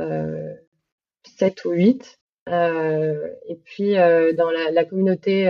7 1.39 1.65
ou 1.65 1.71
8. 1.71 2.19
et 2.47 3.57
puis 3.65 3.95
dans 3.95 4.51
la, 4.51 4.71
la 4.71 4.85
communauté 4.85 5.49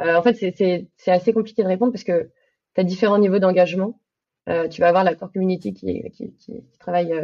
euh, 0.00 0.14
en 0.16 0.22
fait, 0.22 0.34
c'est 0.34 1.10
assez 1.10 1.32
compliqué 1.32 1.62
de 1.62 1.68
répondre 1.68 1.92
parce 1.92 2.04
que 2.04 2.30
tu 2.74 2.80
as 2.80 2.84
différents 2.84 3.18
niveaux 3.18 3.38
d'engagement. 3.38 4.00
Euh, 4.48 4.68
tu 4.68 4.80
vas 4.80 4.88
avoir 4.88 5.04
la 5.04 5.14
core 5.14 5.32
community 5.32 5.72
qui, 5.72 6.02
qui, 6.10 6.34
qui, 6.34 6.62
travaille 6.78 7.14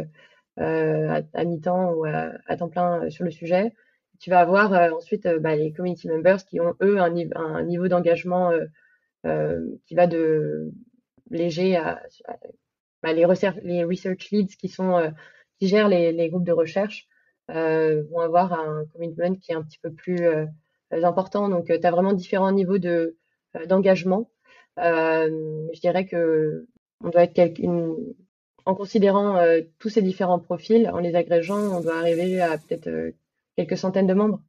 euh, 0.61 1.21
à, 1.33 1.43
mi-temps 1.43 1.93
ou 1.93 2.05
à, 2.05 2.57
temps 2.57 2.69
plein 2.69 3.09
sur 3.09 3.25
le 3.25 3.31
sujet. 3.31 3.73
Tu 4.19 4.29
vas 4.29 4.39
avoir 4.41 4.71
ensuite 4.93 5.27
bah, 5.39 5.55
les 5.55 5.73
community 5.73 6.07
members 6.07 6.45
qui 6.45 6.59
ont, 6.59 6.75
eux, 6.81 6.99
un, 6.99 7.63
niveau 7.63 7.87
d'engagement 7.87 8.51
qui 9.23 9.95
va 9.95 10.07
de 10.07 10.71
léger 11.31 11.75
à, 11.75 12.01
bah, 13.01 13.13
les, 13.13 13.25
research, 13.25 13.55
leads 14.31 14.55
qui, 14.57 14.69
sont, 14.69 15.11
qui 15.59 15.67
gèrent 15.67 15.89
les, 15.89 16.11
les 16.11 16.29
groupes 16.29 16.45
de 16.45 16.51
recherche 16.51 17.07
vont 17.47 18.19
avoir 18.19 18.53
un 18.53 18.85
commitment 18.93 19.35
qui 19.35 19.51
est 19.51 19.55
un 19.55 19.63
petit 19.63 19.79
peu 19.79 19.91
plus 19.91 20.27
important. 20.91 21.49
Donc, 21.49 21.65
tu 21.65 21.73
as 21.73 21.91
vraiment 21.91 22.13
différents 22.13 22.51
niveaux 22.51 22.77
de 22.77 23.17
d'engagement. 23.67 24.29
je 24.77 25.79
dirais 25.79 26.05
que 26.05 26.67
on 27.03 27.09
doit 27.09 27.23
être 27.23 27.59
une, 27.59 27.95
en 28.71 28.75
considérant 28.75 29.37
tous 29.79 29.89
ces 29.89 30.01
différents 30.01 30.39
profils, 30.39 30.89
en 30.93 30.99
les 30.99 31.15
agrégeant, 31.15 31.77
on 31.77 31.81
doit 31.81 31.97
arriver 31.97 32.41
à 32.41 32.57
peut-être 32.57 33.13
quelques 33.55 33.77
centaines 33.77 34.07
de 34.07 34.13
membres. 34.13 34.39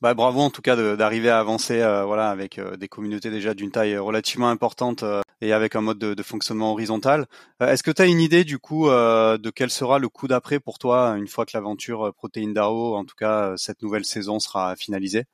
Bah, 0.00 0.14
bravo 0.14 0.40
en 0.40 0.50
tout 0.50 0.60
cas 0.60 0.76
d'arriver 0.96 1.30
à 1.30 1.38
avancer 1.38 1.78
voilà 1.78 2.30
avec 2.30 2.60
des 2.78 2.88
communautés 2.88 3.30
déjà 3.30 3.54
d'une 3.54 3.70
taille 3.70 3.96
relativement 3.96 4.48
importante 4.48 5.04
et 5.40 5.52
avec 5.52 5.76
un 5.76 5.80
mode 5.80 5.98
de, 5.98 6.14
de 6.14 6.22
fonctionnement 6.22 6.72
horizontal. 6.72 7.26
Est-ce 7.60 7.82
que 7.82 7.90
tu 7.90 8.02
as 8.02 8.06
une 8.06 8.20
idée 8.20 8.44
du 8.44 8.58
coup 8.58 8.88
de 8.88 9.50
quel 9.50 9.70
sera 9.70 9.98
le 9.98 10.08
coup 10.08 10.28
d'après 10.28 10.60
pour 10.60 10.78
toi 10.78 11.10
une 11.16 11.28
fois 11.28 11.46
que 11.46 11.52
l'aventure 11.54 12.12
Protein 12.14 12.52
DAO, 12.52 12.96
en 12.96 13.04
tout 13.04 13.16
cas 13.16 13.54
cette 13.56 13.82
nouvelle 13.82 14.04
saison 14.04 14.40
sera 14.40 14.76
finalisée? 14.76 15.24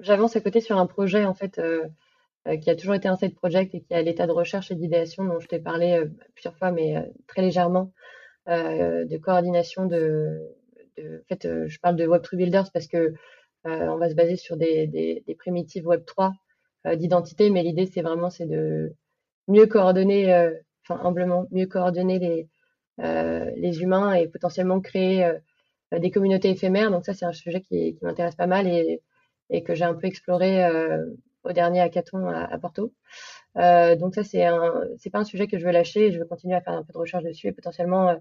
J'avance 0.00 0.36
à 0.36 0.40
côté 0.40 0.60
sur 0.60 0.78
un 0.78 0.86
projet 0.86 1.24
en 1.24 1.34
fait 1.34 1.58
euh, 1.58 1.84
euh, 1.84 1.88
qui 2.60 2.70
a 2.70 2.76
toujours 2.76 2.94
été 2.94 3.08
un 3.08 3.16
side 3.16 3.34
project 3.34 3.74
et 3.74 3.80
qui 3.80 3.92
est 3.92 3.96
à 3.96 4.02
l'état 4.02 4.26
de 4.26 4.32
recherche 4.32 4.70
et 4.70 4.74
d'idéation 4.74 5.24
dont 5.24 5.40
je 5.40 5.48
t'ai 5.48 5.58
parlé 5.58 5.94
euh, 5.94 6.06
plusieurs 6.34 6.56
fois, 6.56 6.70
mais 6.70 6.96
très 7.26 7.42
légèrement, 7.42 7.92
de 8.46 9.16
coordination 9.16 9.86
de, 9.86 10.38
de, 10.96 11.22
en 11.24 11.26
fait, 11.28 11.66
je 11.66 11.78
parle 11.80 11.96
de 11.96 12.06
Web3 12.06 12.36
Builders 12.36 12.70
parce 12.72 12.86
que 12.86 13.14
on 13.64 13.96
va 13.96 14.08
se 14.08 14.14
baser 14.14 14.36
sur 14.36 14.56
des, 14.56 14.86
des, 14.86 15.24
des 15.26 15.34
primitives 15.34 15.84
Web3 15.84 16.32
d'identité, 16.96 17.50
mais 17.50 17.64
l'idée 17.64 17.86
c'est 17.86 18.02
vraiment 18.02 18.30
c'est 18.30 18.46
de 18.46 18.94
mieux 19.48 19.66
coordonner, 19.66 20.32
enfin 20.84 21.00
humblement, 21.02 21.48
mieux 21.50 21.66
coordonner 21.66 22.20
les, 22.20 22.48
les 23.56 23.82
humains 23.82 24.12
et 24.12 24.28
potentiellement 24.28 24.80
créer 24.80 25.28
des 25.90 26.12
communautés 26.12 26.50
éphémères. 26.50 26.92
Donc 26.92 27.04
ça 27.04 27.14
c'est 27.14 27.24
un 27.24 27.32
sujet 27.32 27.62
qui, 27.62 27.96
qui 27.96 28.04
m'intéresse 28.04 28.36
pas 28.36 28.46
mal 28.46 28.68
et 28.68 29.02
et 29.50 29.62
que 29.62 29.74
j'ai 29.74 29.84
un 29.84 29.94
peu 29.94 30.06
exploré 30.06 30.64
euh, 30.64 31.04
au 31.46 31.52
dernier 31.52 31.80
hackathon 31.80 32.28
à, 32.28 32.44
à 32.44 32.58
Porto. 32.58 32.92
Euh, 33.56 33.96
donc 33.96 34.14
ça, 34.14 34.24
c'est 34.24 34.44
c'est 34.98 35.10
pas 35.10 35.20
un 35.20 35.24
sujet 35.24 35.46
que 35.46 35.58
je 35.58 35.64
veux 35.64 35.72
lâcher. 35.72 36.12
Je 36.12 36.18
veux 36.18 36.26
continuer 36.26 36.54
à 36.54 36.60
faire 36.60 36.74
un 36.74 36.82
peu 36.82 36.92
de 36.92 36.98
recherche 36.98 37.24
dessus 37.24 37.48
et 37.48 37.52
potentiellement 37.52 38.10
euh, 38.10 38.16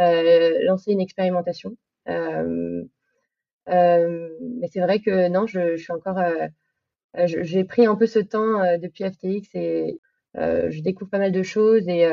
euh 0.00 0.64
lancer 0.64 0.92
une 0.92 1.00
expérimentation. 1.00 1.76
Mais 2.06 2.84
c'est 4.72 4.80
vrai 4.80 5.00
que 5.00 5.28
non, 5.28 5.46
je, 5.46 5.76
suis 5.76 5.92
encore, 5.92 6.18
j'ai 7.24 7.64
pris 7.64 7.86
un 7.86 7.96
peu 7.96 8.06
ce 8.06 8.18
temps 8.18 8.78
depuis 8.78 9.04
FTX 9.04 9.48
et 9.54 9.98
je 10.34 10.80
découvre 10.80 11.10
pas 11.10 11.18
mal 11.18 11.32
de 11.32 11.42
choses 11.42 11.88
et 11.88 12.06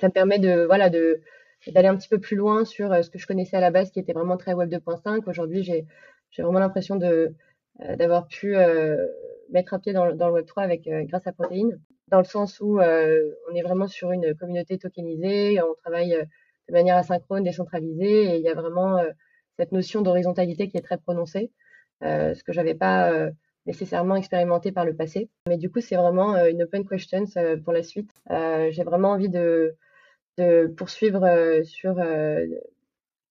ça 0.00 0.08
me 0.08 0.12
permet 0.12 0.38
de, 0.38 0.64
voilà, 0.64 0.90
de 0.90 1.20
d'aller 1.68 1.88
un 1.88 1.96
petit 1.96 2.08
peu 2.08 2.18
plus 2.18 2.36
loin 2.36 2.64
sur 2.64 3.04
ce 3.04 3.08
que 3.08 3.18
je 3.18 3.26
connaissais 3.26 3.56
à 3.56 3.60
la 3.60 3.70
base, 3.70 3.90
qui 3.92 4.00
était 4.00 4.12
vraiment 4.12 4.36
très 4.36 4.52
Web 4.52 4.70
2.5. 4.70 5.28
Aujourd'hui, 5.28 5.62
j'ai 5.62 5.86
j'ai 6.30 6.42
vraiment 6.42 6.58
l'impression 6.58 6.96
de 6.96 7.34
d'avoir 7.96 8.26
pu 8.26 8.56
mettre 9.50 9.74
un 9.74 9.78
pied 9.78 9.92
dans, 9.92 10.06
le 10.06 10.14
Web3 10.14 10.62
avec 10.62 10.86
euh, 10.86 11.04
grâce 11.04 11.26
à 11.26 11.32
Protein, 11.32 11.70
dans 12.08 12.18
le 12.18 12.24
sens 12.24 12.60
où 12.60 12.78
on 12.78 13.54
est 13.54 13.62
vraiment 13.62 13.86
sur 13.86 14.12
une 14.12 14.34
communauté 14.34 14.76
tokenisée, 14.76 15.62
on 15.62 15.74
travaille 15.82 16.10
de 16.68 16.72
manière 16.72 16.96
asynchrone, 16.96 17.42
décentralisée, 17.42 18.34
et 18.34 18.36
il 18.36 18.42
y 18.42 18.48
a 18.48 18.54
vraiment 18.54 19.02
cette 19.58 19.72
notion 19.72 20.02
d'horizontalité 20.02 20.68
qui 20.68 20.76
est 20.76 20.82
très 20.82 20.98
prononcée, 20.98 21.52
ce 22.02 22.42
que 22.44 22.52
j'avais 22.52 22.74
pas 22.74 23.30
nécessairement 23.64 24.16
expérimenté 24.16 24.72
par 24.72 24.84
le 24.84 24.94
passé. 24.94 25.30
Mais 25.48 25.56
du 25.56 25.70
coup, 25.70 25.80
c'est 25.80 25.96
vraiment 25.96 26.36
une 26.44 26.64
open 26.64 26.86
question 26.86 27.24
pour 27.64 27.72
la 27.72 27.82
suite. 27.82 28.12
J'ai 28.28 28.84
vraiment 28.84 29.12
envie 29.12 29.30
de, 29.30 29.74
poursuivre 30.76 31.62
sur 31.64 31.94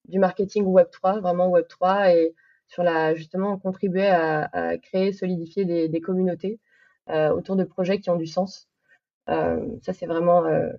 du 0.08 0.18
marketing 0.18 0.66
Web3, 0.66 1.20
vraiment 1.22 1.50
Web3, 1.50 2.16
et 2.16 2.34
sur 2.72 2.84
la 2.84 3.14
justement 3.16 3.58
contribuer 3.58 4.08
à, 4.08 4.78
créer, 4.78 5.12
solidifier 5.12 5.66
des, 5.66 6.02
communautés 6.02 6.60
euh, 7.10 7.30
autour 7.30 7.58
de 7.58 7.66
projets 7.66 8.00
qui 8.00 8.10
ont 8.10 8.16
du 8.16 8.28
sens. 8.28 8.70
Euh, 9.30 9.60
ça, 9.82 9.92
c'est 9.92 10.06
vraiment 10.06 10.46
euh, 10.46 10.70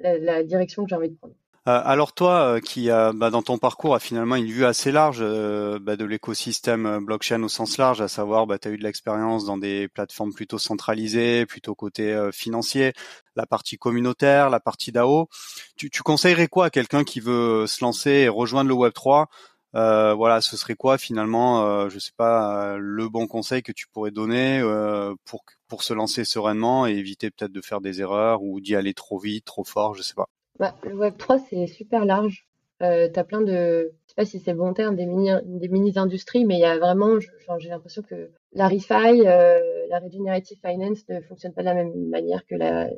la, 0.00 0.42
direction 0.42 0.84
que 0.84 0.88
j'ai 0.88 0.96
envie 0.96 1.10
de 1.10 1.16
prendre. 1.16 1.34
Alors 1.68 2.12
toi, 2.12 2.60
qui 2.60 2.86
bah, 2.86 3.30
dans 3.30 3.42
ton 3.42 3.58
parcours 3.58 3.96
a 3.96 3.98
finalement 3.98 4.36
une 4.36 4.46
vue 4.46 4.64
assez 4.64 4.92
large 4.92 5.18
bah, 5.20 5.96
de 5.96 6.04
l'écosystème 6.04 7.04
blockchain 7.04 7.42
au 7.42 7.48
sens 7.48 7.76
large, 7.76 8.00
à 8.00 8.06
savoir, 8.06 8.46
bah, 8.46 8.56
tu 8.56 8.68
as 8.68 8.70
eu 8.70 8.78
de 8.78 8.84
l'expérience 8.84 9.44
dans 9.46 9.58
des 9.58 9.88
plateformes 9.88 10.32
plutôt 10.32 10.58
centralisées, 10.58 11.44
plutôt 11.44 11.74
côté 11.74 12.30
financier, 12.32 12.92
la 13.34 13.46
partie 13.46 13.78
communautaire, 13.78 14.48
la 14.48 14.60
partie 14.60 14.92
DAO. 14.92 15.28
Tu, 15.76 15.90
tu 15.90 16.04
conseillerais 16.04 16.46
quoi 16.46 16.66
à 16.66 16.70
quelqu'un 16.70 17.02
qui 17.02 17.18
veut 17.18 17.66
se 17.66 17.84
lancer 17.84 18.10
et 18.10 18.28
rejoindre 18.28 18.68
le 18.68 18.74
Web 18.74 18.92
3 18.92 19.28
euh, 19.74 20.14
voilà, 20.14 20.40
ce 20.40 20.56
serait 20.56 20.74
quoi 20.74 20.96
finalement, 20.96 21.66
euh, 21.66 21.88
je 21.88 21.98
sais 21.98 22.12
pas, 22.16 22.74
euh, 22.74 22.78
le 22.80 23.08
bon 23.08 23.26
conseil 23.26 23.62
que 23.62 23.72
tu 23.72 23.86
pourrais 23.88 24.10
donner 24.10 24.60
euh, 24.60 25.14
pour 25.24 25.44
pour 25.68 25.82
se 25.82 25.92
lancer 25.92 26.24
sereinement 26.24 26.86
et 26.86 26.92
éviter 26.92 27.30
peut-être 27.30 27.52
de 27.52 27.60
faire 27.60 27.80
des 27.80 28.00
erreurs 28.00 28.42
ou 28.42 28.60
d'y 28.60 28.76
aller 28.76 28.94
trop 28.94 29.18
vite, 29.18 29.44
trop 29.44 29.64
fort, 29.64 29.94
je 29.94 30.02
sais 30.02 30.14
pas. 30.14 30.28
Bah, 30.58 30.74
le 30.84 30.94
Web 30.94 31.16
3 31.18 31.38
c'est 31.50 31.66
super 31.66 32.04
large. 32.04 32.46
Euh, 32.82 33.08
tu 33.12 33.18
as 33.18 33.24
plein 33.24 33.40
de, 33.40 33.92
je 34.04 34.08
sais 34.08 34.14
pas 34.14 34.24
si 34.24 34.38
c'est 34.38 34.54
bon 34.54 34.72
terme, 34.72 34.96
des 34.96 35.06
mini 35.06 35.30
des 35.44 35.68
mini 35.68 35.92
industries, 35.96 36.44
mais 36.44 36.54
il 36.54 36.60
y 36.60 36.64
a 36.64 36.78
vraiment, 36.78 37.18
j'ai 37.58 37.68
l'impression 37.68 38.02
que 38.02 38.30
la 38.52 38.68
refi, 38.68 39.22
la 39.22 39.98
regenerative 39.98 40.58
finance 40.64 41.00
ne 41.08 41.20
fonctionne 41.22 41.52
pas 41.52 41.62
de 41.62 41.66
la 41.66 41.74
même 41.74 42.08
manière 42.08 42.46
que 42.46 42.54
la 42.54 42.88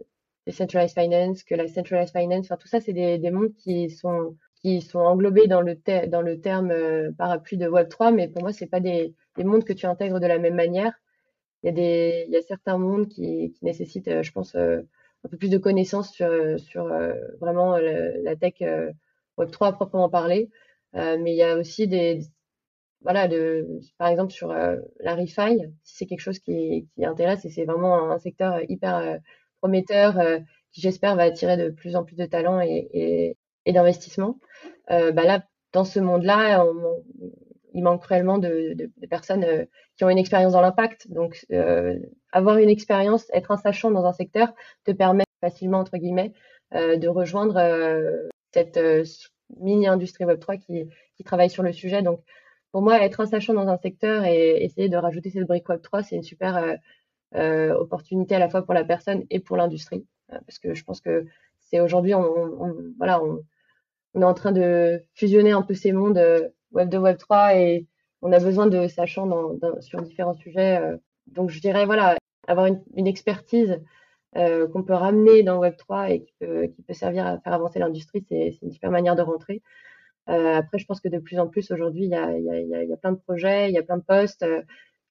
decentralized 0.46 0.94
finance, 0.94 1.42
que 1.44 1.54
la 1.54 1.66
centralized 1.66 2.12
finance. 2.16 2.46
Enfin 2.46 2.56
tout 2.56 2.68
ça 2.68 2.80
c'est 2.80 2.92
des 2.92 3.30
mondes 3.30 3.54
qui 3.56 3.90
sont 3.90 4.36
qui 4.60 4.80
sont 4.82 4.98
englobés 4.98 5.46
dans 5.46 5.60
le, 5.60 5.76
dans 6.08 6.22
le 6.22 6.40
terme 6.40 6.70
euh, 6.70 7.12
parapluie 7.16 7.56
de 7.56 7.68
Web3, 7.68 8.14
mais 8.14 8.28
pour 8.28 8.42
moi, 8.42 8.52
c'est 8.52 8.66
pas 8.66 8.80
des, 8.80 9.14
des, 9.36 9.44
mondes 9.44 9.64
que 9.64 9.72
tu 9.72 9.86
intègres 9.86 10.20
de 10.20 10.26
la 10.26 10.38
même 10.38 10.54
manière. 10.54 10.92
Il 11.62 11.66
y 11.66 11.70
a, 11.70 11.72
des, 11.72 12.24
il 12.28 12.32
y 12.32 12.36
a 12.36 12.42
certains 12.42 12.78
mondes 12.78 13.08
qui, 13.08 13.52
qui 13.52 13.64
nécessitent, 13.64 14.08
euh, 14.08 14.22
je 14.22 14.32
pense, 14.32 14.54
euh, 14.54 14.80
un 15.24 15.28
peu 15.28 15.36
plus 15.36 15.50
de 15.50 15.58
connaissances 15.58 16.12
sur, 16.12 16.30
sur 16.60 16.84
vraiment 17.40 17.76
la, 17.76 18.36
tech 18.36 18.54
Web3 19.36 19.66
à 19.66 19.72
proprement 19.72 20.08
parler. 20.08 20.48
mais 20.94 21.32
il 21.32 21.36
y 21.36 21.42
a 21.42 21.56
aussi 21.56 21.88
des, 21.88 22.20
voilà, 23.00 23.26
de, 23.26 23.66
par 23.98 24.08
exemple 24.08 24.32
sur 24.32 24.52
la 24.52 25.14
refi, 25.16 25.60
c'est 25.82 26.06
quelque 26.06 26.20
chose 26.20 26.38
qui, 26.38 26.88
qui 26.94 27.04
intéresse 27.04 27.44
et 27.44 27.50
c'est 27.50 27.64
vraiment 27.64 28.12
un 28.12 28.18
secteur 28.20 28.60
hyper 28.68 29.18
prometteur 29.60 30.14
qui 30.72 30.80
j'espère 30.82 31.16
va 31.16 31.24
attirer 31.24 31.56
de 31.56 31.70
plus 31.70 31.96
en 31.96 32.04
plus 32.04 32.14
de 32.14 32.26
talents 32.26 32.60
et, 32.60 32.88
et, 32.92 33.36
et 33.68 33.72
d'investissement. 33.72 34.40
Euh, 34.90 35.12
bah 35.12 35.24
là, 35.24 35.44
dans 35.72 35.84
ce 35.84 36.00
monde-là, 36.00 36.64
il 37.74 37.82
manque 37.82 38.04
réellement 38.06 38.38
de, 38.38 38.90
personnes 39.10 39.44
euh, 39.44 39.66
qui 39.96 40.04
ont 40.04 40.08
une 40.08 40.18
expérience 40.18 40.54
dans 40.54 40.62
l'impact. 40.62 41.10
Donc, 41.10 41.44
euh, 41.52 41.98
avoir 42.32 42.56
une 42.56 42.70
expérience, 42.70 43.26
être 43.32 43.50
un 43.50 43.58
sachant 43.58 43.90
dans 43.90 44.06
un 44.06 44.14
secteur, 44.14 44.54
te 44.84 44.90
permet 44.90 45.24
facilement, 45.42 45.78
entre 45.78 45.98
guillemets, 45.98 46.32
de 46.72 47.08
rejoindre 47.08 47.58
cette 48.52 48.78
mini-industrie 49.56 50.24
Web3 50.24 50.58
qui, 50.58 51.24
travaille 51.24 51.50
sur 51.50 51.62
le 51.62 51.72
sujet. 51.72 52.02
Donc, 52.02 52.20
pour 52.72 52.82
moi, 52.82 53.02
être 53.02 53.20
un 53.20 53.26
sachant 53.26 53.54
dans 53.54 53.68
un 53.68 53.78
secteur 53.78 54.24
et 54.24 54.64
essayer 54.64 54.88
de 54.88 54.96
rajouter 54.96 55.30
cette 55.30 55.46
brique 55.46 55.68
Web3, 55.68 56.02
c'est 56.02 56.16
une 56.16 56.22
super 56.22 56.76
opportunité 57.34 58.34
à 58.34 58.38
la 58.38 58.48
fois 58.48 58.62
pour 58.62 58.74
la 58.74 58.84
personne 58.84 59.24
et 59.30 59.40
pour 59.40 59.56
l'industrie. 59.56 60.06
parce 60.28 60.58
que 60.58 60.74
je 60.74 60.84
pense 60.84 61.00
que 61.00 61.24
c'est 61.60 61.80
aujourd'hui, 61.80 62.12
voilà, 62.98 63.22
on, 63.22 63.42
on, 64.14 64.22
est 64.22 64.24
en 64.24 64.34
train 64.34 64.52
de 64.52 65.02
fusionner 65.14 65.52
un 65.52 65.62
peu 65.62 65.74
ces 65.74 65.92
mondes 65.92 66.18
Web2, 66.74 66.96
Web3 66.96 67.56
et 67.56 67.86
on 68.22 68.32
a 68.32 68.38
besoin 68.40 68.66
de 68.66 68.88
sachants 68.88 69.26
dans, 69.26 69.80
sur 69.80 70.02
différents 70.02 70.34
sujets. 70.34 70.80
donc, 71.26 71.50
je 71.50 71.60
dirais, 71.60 71.86
voilà, 71.86 72.16
avoir 72.46 72.66
une, 72.66 72.82
une 72.96 73.06
expertise 73.06 73.80
euh, 74.36 74.68
qu'on 74.68 74.82
peut 74.82 74.94
ramener 74.94 75.42
dans 75.42 75.60
Web3 75.60 76.12
et 76.12 76.22
qui 76.22 76.34
peut, 76.38 76.66
qui 76.66 76.82
peut 76.82 76.92
servir 76.92 77.26
à 77.26 77.38
faire 77.40 77.54
avancer 77.54 77.78
l'industrie, 77.78 78.24
c'est 78.28 78.58
une 78.62 78.72
super 78.72 78.90
manière 78.90 79.16
de 79.16 79.22
rentrer. 79.22 79.62
Euh, 80.28 80.54
après, 80.56 80.78
je 80.78 80.84
pense 80.84 81.00
que 81.00 81.08
de 81.08 81.18
plus 81.18 81.38
en 81.38 81.48
plus 81.48 81.70
aujourd'hui, 81.70 82.04
il 82.04 82.10
y 82.10 82.14
a, 82.14 82.38
y, 82.38 82.50
a, 82.50 82.84
y 82.84 82.92
a, 82.92 82.96
plein 82.98 83.12
de 83.12 83.18
projets, 83.18 83.70
il 83.70 83.74
y 83.74 83.78
a 83.78 83.82
plein 83.82 83.96
de 83.96 84.02
postes 84.02 84.42
euh, 84.42 84.62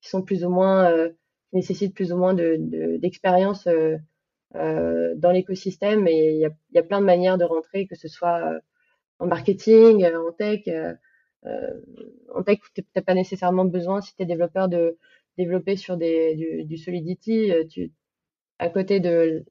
qui 0.01 0.09
sont 0.09 0.21
plus 0.21 0.45
ou 0.45 0.49
moins, 0.49 0.91
euh, 0.91 1.09
qui 1.49 1.55
nécessitent 1.55 1.95
plus 1.95 2.13
ou 2.13 2.17
moins 2.17 2.35
d'expérience 2.35 3.65
de, 3.65 3.97
euh, 4.55 5.13
dans 5.15 5.31
l'écosystème 5.31 6.07
et 6.07 6.33
il 6.35 6.51
y 6.73 6.77
a, 6.77 6.83
plein 6.83 7.01
de 7.01 7.05
manières 7.05 7.39
de 7.39 7.45
rentrer, 7.45 7.87
que 7.87 7.95
ce 7.95 8.07
soit 8.07 8.51
en 9.19 9.27
marketing, 9.27 10.05
en 10.05 10.31
tech. 10.31 10.67
en 12.35 12.43
tech, 12.43 12.59
tu 12.73 12.83
n'as 12.95 13.01
pas 13.01 13.13
nécessairement 13.13 13.65
besoin, 13.65 14.01
si 14.01 14.15
tu 14.15 14.23
es 14.23 14.25
développeur, 14.25 14.67
de 14.69 14.97
développer 15.37 15.75
sur 15.75 15.97
des, 15.97 16.35
du, 16.35 16.63
du 16.65 16.77
Solidity. 16.77 17.51
Tu, 17.69 17.91
à 18.59 18.69
côté 18.69 18.99
de, 18.99 19.45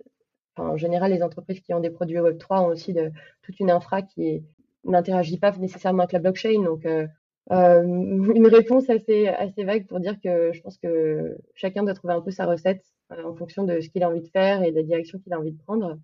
en 0.56 0.76
général, 0.76 1.12
les 1.12 1.22
entreprises 1.22 1.60
qui 1.60 1.74
ont 1.74 1.80
des 1.80 1.90
produits 1.90 2.18
Web3 2.18 2.64
ont 2.64 2.66
aussi 2.68 2.92
de, 2.92 3.10
toute 3.42 3.60
une 3.60 3.70
infra 3.70 4.02
qui 4.02 4.44
n'interagit 4.84 5.38
pas 5.38 5.52
nécessairement 5.52 6.04
avec 6.04 6.12
la 6.12 6.18
blockchain. 6.20 6.62
Donc, 6.62 6.86
euh, 6.86 7.06
euh, 7.52 7.82
une 8.34 8.46
réponse 8.46 8.88
assez, 8.90 9.28
assez 9.28 9.64
vague 9.64 9.86
pour 9.86 10.00
dire 10.00 10.18
que 10.20 10.52
je 10.52 10.60
pense 10.60 10.78
que 10.78 11.36
chacun 11.54 11.82
doit 11.84 11.94
trouver 11.94 12.14
un 12.14 12.20
peu 12.20 12.30
sa 12.30 12.46
recette 12.46 12.84
euh, 13.12 13.24
en 13.24 13.34
fonction 13.34 13.64
de 13.64 13.80
ce 13.80 13.88
qu'il 13.88 14.02
a 14.02 14.08
envie 14.08 14.22
de 14.22 14.28
faire 14.28 14.62
et 14.62 14.70
de 14.70 14.76
la 14.76 14.82
direction 14.82 15.18
qu'il 15.18 15.32
a 15.32 15.38
envie 15.38 15.52
de 15.52 15.62
prendre. 15.62 15.98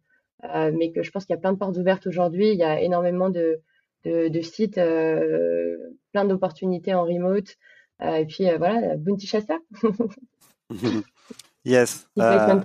Euh, 0.45 0.73
mais 0.77 0.93
que 0.93 1.03
je 1.03 1.11
pense 1.11 1.25
qu'il 1.25 1.35
y 1.35 1.39
a 1.39 1.41
plein 1.41 1.53
de 1.53 1.59
portes 1.59 1.77
ouvertes 1.77 2.07
aujourd'hui. 2.07 2.51
Il 2.51 2.59
y 2.59 2.65
a 2.65 2.81
énormément 2.81 3.31
de, 3.31 3.61
de, 4.05 4.29
de 4.29 4.41
sites, 4.41 4.79
euh, 4.79 5.77
plein 6.13 6.25
d'opportunités 6.25 6.95
en 6.95 7.05
remote. 7.05 7.57
et 8.01 8.27
puis 8.27 8.45
voilà, 8.57 8.97
Bounty 8.97 9.27
Chasseur. 9.27 9.59
Yes. 11.65 12.09
Euh, 12.19 12.61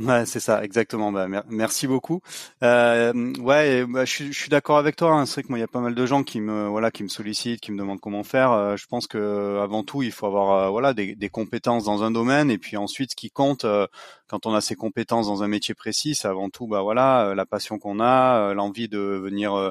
ouais, 0.00 0.26
c'est 0.26 0.40
ça, 0.40 0.64
exactement. 0.64 1.12
Bah, 1.12 1.26
merci 1.48 1.86
beaucoup. 1.86 2.20
Euh, 2.62 3.12
ouais, 3.40 3.84
bah, 3.86 4.04
je, 4.04 4.30
suis 4.32 4.48
d'accord 4.48 4.78
avec 4.78 4.96
toi. 4.96 5.12
Hein. 5.12 5.26
C'est 5.26 5.34
vrai 5.34 5.42
que 5.44 5.48
moi, 5.48 5.58
il 5.58 5.62
y 5.62 5.64
a 5.64 5.68
pas 5.68 5.80
mal 5.80 5.94
de 5.94 6.06
gens 6.06 6.22
qui 6.22 6.40
me, 6.40 6.68
voilà, 6.68 6.90
qui 6.90 7.02
me 7.02 7.08
sollicitent, 7.08 7.60
qui 7.60 7.72
me 7.72 7.78
demandent 7.78 8.00
comment 8.00 8.24
faire. 8.24 8.52
Euh, 8.52 8.76
je 8.76 8.86
pense 8.86 9.06
que 9.06 9.58
avant 9.62 9.82
tout, 9.82 10.02
il 10.02 10.12
faut 10.12 10.26
avoir, 10.26 10.64
euh, 10.64 10.70
voilà, 10.70 10.94
des, 10.94 11.14
des, 11.14 11.28
compétences 11.28 11.84
dans 11.84 12.02
un 12.02 12.10
domaine, 12.10 12.50
et 12.50 12.58
puis 12.58 12.76
ensuite, 12.76 13.10
ce 13.12 13.16
qui 13.16 13.30
compte 13.30 13.64
euh, 13.64 13.86
quand 14.28 14.46
on 14.46 14.54
a 14.54 14.60
ces 14.60 14.76
compétences 14.76 15.26
dans 15.26 15.42
un 15.42 15.48
métier 15.48 15.74
précis, 15.74 16.14
c'est 16.14 16.28
avant 16.28 16.50
tout, 16.50 16.66
bah 16.66 16.82
voilà, 16.82 17.34
la 17.34 17.46
passion 17.46 17.78
qu'on 17.78 17.98
a, 17.98 18.52
l'envie 18.54 18.88
de 18.88 18.98
venir 18.98 19.54
euh, 19.54 19.70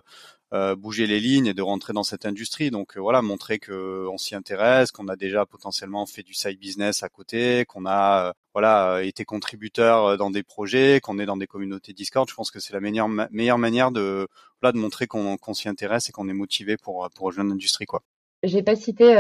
bouger 0.51 1.07
les 1.07 1.19
lignes 1.19 1.47
et 1.47 1.53
de 1.53 1.61
rentrer 1.61 1.93
dans 1.93 2.03
cette 2.03 2.25
industrie. 2.25 2.71
Donc 2.71 2.97
euh, 2.97 3.01
voilà, 3.01 3.21
montrer 3.21 3.59
que 3.59 4.07
on 4.07 4.17
s'y 4.17 4.35
intéresse, 4.35 4.91
qu'on 4.91 5.07
a 5.07 5.15
déjà 5.15 5.45
potentiellement 5.45 6.05
fait 6.05 6.23
du 6.23 6.33
side 6.33 6.59
business 6.59 7.03
à 7.03 7.09
côté, 7.09 7.65
qu'on 7.65 7.85
a 7.85 8.29
euh, 8.29 8.33
voilà 8.53 9.03
été 9.03 9.25
contributeur 9.25 10.17
dans 10.17 10.31
des 10.31 10.43
projets, 10.43 10.99
qu'on 11.01 11.19
est 11.19 11.25
dans 11.25 11.37
des 11.37 11.47
communautés 11.47 11.93
Discord. 11.93 12.29
Je 12.29 12.35
pense 12.35 12.51
que 12.51 12.59
c'est 12.59 12.73
la 12.73 12.79
meilleure 12.79 13.09
meilleure 13.31 13.57
manière 13.57 13.91
de 13.91 14.27
voilà 14.61 14.71
de 14.71 14.77
montrer 14.77 15.07
qu'on 15.07 15.37
s'y 15.53 15.69
intéresse 15.69 16.09
et 16.09 16.11
qu'on 16.11 16.29
est 16.29 16.33
motivé 16.33 16.77
pour 16.77 17.07
pour 17.15 17.25
rejoindre 17.25 17.49
l'industrie 17.49 17.85
quoi. 17.85 18.01
J'ai 18.43 18.63
pas 18.63 18.75
cité 18.75 19.15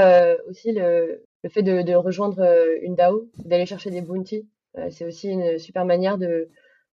aussi 0.47 0.71
le, 0.71 1.23
le 1.43 1.49
fait 1.49 1.63
de, 1.63 1.95
rejoindre 1.95 2.39
une 2.83 2.93
DAO, 2.93 3.27
d'aller 3.43 3.65
chercher 3.65 3.89
des 3.89 4.01
bounties. 4.01 4.47
c'est 4.91 5.05
aussi 5.05 5.29
une 5.29 5.57
super 5.57 5.85
manière 5.85 6.17
de 6.17 6.49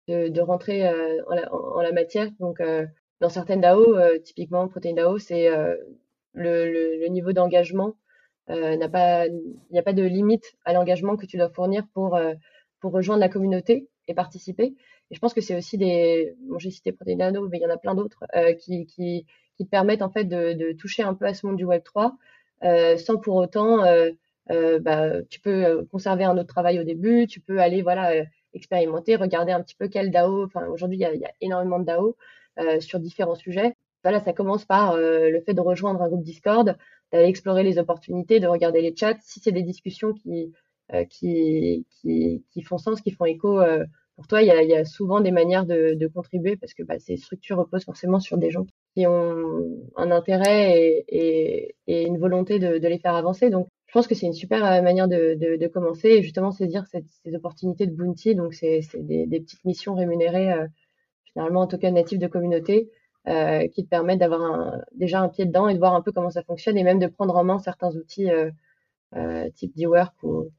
de, 0.09 0.29
de 0.29 0.41
rentrer 0.41 0.89
en 0.89 1.35
la, 1.35 1.53
en, 1.53 1.81
la, 1.81 1.93
matière. 1.93 2.31
Donc 2.41 2.61
dans 3.23 3.29
certaines 3.29 3.61
DAO, 3.61 3.97
euh, 3.97 4.19
typiquement 4.19 4.67
Protein 4.67 4.95
DAO, 4.95 5.17
c'est 5.19 5.47
euh, 5.47 5.77
le, 6.35 7.07
niveau 7.07 7.33
d'engagement 7.33 7.95
euh, 8.51 8.77
n'a 8.77 8.89
pas, 8.89 9.29
il 9.29 9.55
n'y 9.71 9.79
a 9.79 9.83
pas 9.85 9.93
de 9.93 10.03
limite 10.03 10.55
à 10.65 10.73
l'engagement 10.73 11.17
que 11.17 11.25
tu 11.25 11.37
dois 11.37 11.49
fournir 11.49 11.87
pour 11.95 12.19
pour 12.81 12.93
rejoindre 12.93 13.21
la 13.21 13.29
communauté 13.29 13.89
et 14.09 14.15
participer. 14.15 14.75
Et 15.11 15.15
je 15.15 15.21
pense 15.21 15.35
que 15.35 15.41
c'est 15.41 15.57
aussi 15.57 15.79
des, 15.79 16.35
j'ai 16.59 16.71
cité 16.73 16.91
Protein 16.91 17.31
DAO, 17.31 17.49
mais 17.49 17.59
il 17.59 17.63
y 17.63 17.67
en 17.67 17.71
a 17.71 17.77
plein 17.77 17.95
d'autres 17.95 18.25
qui, 18.59 18.87
qui 18.87 19.25
te 19.57 19.71
permettent 19.71 20.03
en 20.03 20.11
fait 20.11 20.25
de, 20.25 20.73
toucher 20.73 21.05
un 21.05 21.15
peu 21.15 21.27
à 21.27 21.33
ce 21.35 21.47
monde 21.47 21.57
du 21.57 21.65
Web 21.65 21.85
3 21.85 22.17
sans 22.99 23.19
pour 23.19 23.37
autant 23.37 23.85
bah, 24.49 25.23
tu 25.31 25.39
peux 25.41 25.87
conserver 25.93 26.25
un 26.25 26.37
autre 26.37 26.53
travail 26.53 26.81
au 26.81 26.85
début, 26.85 27.29
tu 27.29 27.39
peux 27.39 27.61
aller 27.61 27.83
voilà 27.83 28.25
expérimenter, 28.53 29.15
regarder 29.15 29.53
un 29.53 29.63
petit 29.63 29.77
peu 29.77 29.87
quel 29.87 30.11
DAO. 30.11 30.45
Enfin, 30.45 30.67
aujourd'hui, 30.67 30.99
il 30.99 31.21
y 31.21 31.25
a 31.25 31.33
énormément 31.41 31.79
de 31.79 31.85
DAO. 31.85 32.17
Euh, 32.59 32.81
sur 32.81 33.01
différents 33.01 33.35
sujets. 33.35 33.75
Voilà, 34.05 34.21
ça 34.21 34.35
commence 34.35 34.67
par 34.67 34.93
euh, 34.93 35.31
le 35.31 35.41
fait 35.41 35.55
de 35.55 35.61
rejoindre 35.63 36.03
un 36.03 36.09
groupe 36.09 36.23
Discord, 36.23 36.77
d'aller 37.11 37.27
explorer 37.27 37.63
les 37.63 37.79
opportunités, 37.79 38.41
de 38.41 38.47
regarder 38.47 38.83
les 38.83 38.95
chats. 38.95 39.17
Si 39.23 39.41
c'est 39.41 39.53
des 39.53 39.63
discussions 39.63 40.13
qui, 40.13 40.53
euh, 40.93 41.05
qui, 41.07 41.87
qui, 41.89 42.45
qui, 42.51 42.63
font 42.63 42.77
sens, 42.77 43.01
qui 43.01 43.11
font 43.11 43.25
écho 43.25 43.59
pour 44.17 44.27
toi, 44.27 44.43
il 44.43 44.49
y 44.49 44.75
a, 44.75 44.85
souvent 44.85 45.21
des 45.23 45.31
manières 45.31 45.65
de, 45.65 46.07
contribuer 46.13 46.57
parce 46.57 46.75
que 46.75 46.83
bah, 46.83 46.99
ces 46.99 47.17
structures 47.17 47.57
reposent 47.57 47.87
forcément 47.87 48.21
sur 48.21 48.37
des 48.37 48.51
gens 48.51 48.67
qui 48.95 49.07
ont 49.07 49.81
un 49.97 50.11
intérêt 50.11 51.03
et, 51.09 51.75
et, 51.87 52.03
une 52.05 52.19
volonté 52.19 52.59
de, 52.59 52.87
les 52.87 52.99
faire 52.99 53.15
avancer. 53.15 53.49
Donc, 53.49 53.69
je 53.87 53.95
pense 53.95 54.07
que 54.07 54.15
c'est 54.15 54.27
une 54.27 54.35
super 54.35 54.61
manière 54.83 55.09
de, 55.09 55.57
de, 55.57 55.67
commencer 55.69 56.09
et 56.09 56.23
justement 56.23 56.51
saisir 56.51 56.85
ces 56.87 57.35
opportunités 57.35 57.87
de 57.87 57.95
bounty. 57.95 58.35
Donc, 58.35 58.53
c'est 58.53 58.83
des, 58.97 59.41
petites 59.41 59.65
missions 59.65 59.95
rémunérées 59.95 60.53
finalement 61.33 61.63
un 61.63 61.67
token 61.67 61.95
natif 61.95 62.19
de 62.19 62.27
communauté 62.27 62.91
euh, 63.29 63.69
qui 63.69 63.85
te 63.85 63.89
permet 63.89 64.17
d'avoir 64.17 64.79
déjà 64.97 65.21
un 65.21 65.29
pied 65.29 65.45
dedans 65.45 65.69
et 65.69 65.75
de 65.75 65.79
voir 65.79 65.95
un 65.95 66.03
peu 66.03 66.11
comment 66.11 66.31
ça 66.31 66.43
fonctionne 66.43 66.77
et 66.77 66.83
même 66.83 66.99
de 66.99 67.07
prendre 67.07 67.37
en 67.37 67.45
main 67.45 67.61
certains 67.61 67.95
outils 67.95 68.29
euh, 68.29 68.51
euh, 69.15 69.49
type 69.51 69.77
D-Work 69.77 70.13
ou, 70.25 70.51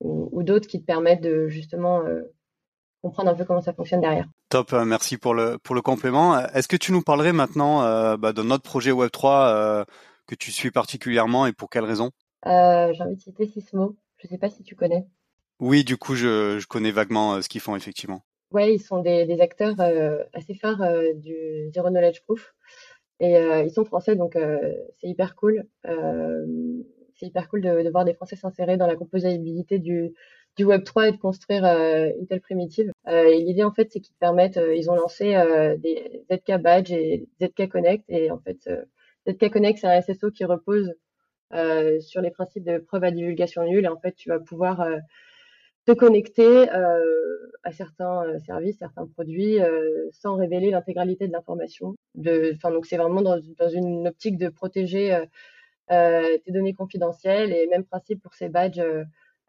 ou, 0.00 0.28
ou 0.30 0.42
d'autres 0.42 0.68
qui 0.68 0.82
te 0.82 0.84
permettent 0.84 1.22
de 1.22 1.48
justement 1.48 2.02
comprendre 3.00 3.30
un 3.30 3.34
peu 3.34 3.46
comment 3.46 3.62
ça 3.62 3.72
fonctionne 3.72 4.02
derrière. 4.02 4.26
Top, 4.50 4.72
merci 4.72 5.16
pour 5.16 5.32
le 5.32 5.56
pour 5.56 5.74
le 5.74 5.80
complément. 5.80 6.38
Est-ce 6.38 6.68
que 6.68 6.76
tu 6.76 6.92
nous 6.92 7.00
parlerais 7.00 7.32
maintenant 7.32 7.80
bah, 8.18 8.34
de 8.34 8.42
notre 8.42 8.64
projet 8.64 8.92
Web 8.92 9.10
3 9.10 9.86
que 10.26 10.34
tu 10.34 10.52
suis 10.52 10.70
particulièrement 10.70 11.46
et 11.46 11.54
pour 11.54 11.70
quelles 11.70 11.84
raisons 11.84 12.10
J'ai 12.44 12.50
envie 13.00 13.16
de 13.16 13.20
citer 13.20 13.46
Sismo. 13.46 13.96
Je 14.18 14.26
ne 14.26 14.30
sais 14.30 14.38
pas 14.38 14.50
si 14.50 14.62
tu 14.62 14.76
connais. 14.76 15.06
Oui, 15.58 15.84
du 15.84 15.96
coup, 15.96 16.14
je, 16.16 16.58
je 16.58 16.66
connais 16.66 16.90
vaguement 16.90 17.40
ce 17.40 17.48
qu'ils 17.48 17.62
font 17.62 17.76
effectivement. 17.76 18.22
Ouais, 18.52 18.74
ils 18.74 18.80
sont 18.80 19.00
des, 19.00 19.40
acteurs 19.40 19.80
euh, 19.80 20.24
assez 20.32 20.54
phares 20.54 20.82
euh, 20.82 21.12
du 21.14 21.70
Zero 21.72 21.88
Knowledge 21.88 22.20
Proof. 22.22 22.52
Et 23.20 23.36
euh, 23.36 23.62
ils 23.62 23.70
sont 23.70 23.84
français, 23.84 24.16
donc 24.16 24.36
c'est 25.00 25.06
hyper 25.06 25.36
cool. 25.36 25.66
c'est 27.14 27.26
hyper 27.26 27.48
cool 27.48 27.60
de, 27.60 27.90
voir 27.90 28.04
des 28.06 28.14
Français 28.14 28.34
s'insérer 28.34 28.78
dans 28.78 28.86
la 28.86 28.96
composabilité 28.96 29.78
du, 29.78 30.14
du 30.56 30.64
Web3 30.64 31.08
et 31.08 31.12
de 31.12 31.18
construire 31.18 31.64
une 31.64 32.26
telle 32.26 32.40
primitive. 32.40 32.90
et 33.06 33.38
l'idée, 33.40 33.62
en 33.62 33.72
fait, 33.72 33.92
c'est 33.92 34.00
qu'ils 34.00 34.16
permettent, 34.18 34.58
ils 34.74 34.90
ont 34.90 34.94
lancé 34.94 35.34
des 35.78 36.24
ZK 36.32 36.62
Badge 36.62 36.92
et 36.92 37.28
ZK 37.42 37.68
Connect. 37.68 38.04
Et 38.08 38.30
en 38.30 38.38
fait, 38.38 38.70
ZK 39.28 39.50
Connect, 39.50 39.78
c'est 39.78 39.86
un 39.86 40.00
SSO 40.00 40.30
qui 40.30 40.46
repose 40.46 40.94
sur 42.00 42.22
les 42.22 42.30
principes 42.30 42.64
de 42.64 42.78
preuve 42.78 43.04
à 43.04 43.10
divulgation 43.10 43.64
nulle. 43.64 43.84
Et 43.84 43.88
en 43.88 44.00
fait, 44.00 44.14
tu 44.14 44.30
vas 44.30 44.40
pouvoir 44.40 44.88
te 45.86 45.92
connecter 45.92 46.70
euh, 46.70 47.52
à 47.62 47.72
certains 47.72 48.24
euh, 48.24 48.38
services, 48.40 48.78
certains 48.78 49.06
produits, 49.06 49.60
euh, 49.60 50.08
sans 50.12 50.36
révéler 50.36 50.70
l'intégralité 50.70 51.26
de 51.26 51.32
l'information. 51.32 51.96
Donc 52.14 52.86
c'est 52.86 52.96
vraiment 52.96 53.22
dans, 53.22 53.40
une 53.68 54.08
optique 54.08 54.38
de 54.38 54.48
protéger 54.48 55.18
tes 55.88 56.52
données 56.52 56.74
confidentielles 56.74 57.52
et 57.52 57.66
même 57.66 57.84
principe 57.84 58.22
pour 58.22 58.34
ces 58.34 58.48
badges 58.48 58.82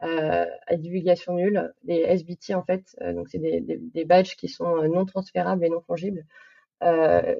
à 0.00 0.76
divulgation 0.76 1.34
nulle, 1.34 1.72
des 1.84 2.00
SBT 2.00 2.54
en 2.54 2.64
fait. 2.64 2.96
donc 3.14 3.28
c'est 3.28 3.38
des, 3.38 4.04
badges 4.04 4.34
qui 4.34 4.48
sont 4.48 4.82
non 4.88 5.04
transférables 5.04 5.64
et 5.64 5.68
non 5.68 5.80
fongibles, 5.80 6.24
que 6.80 7.36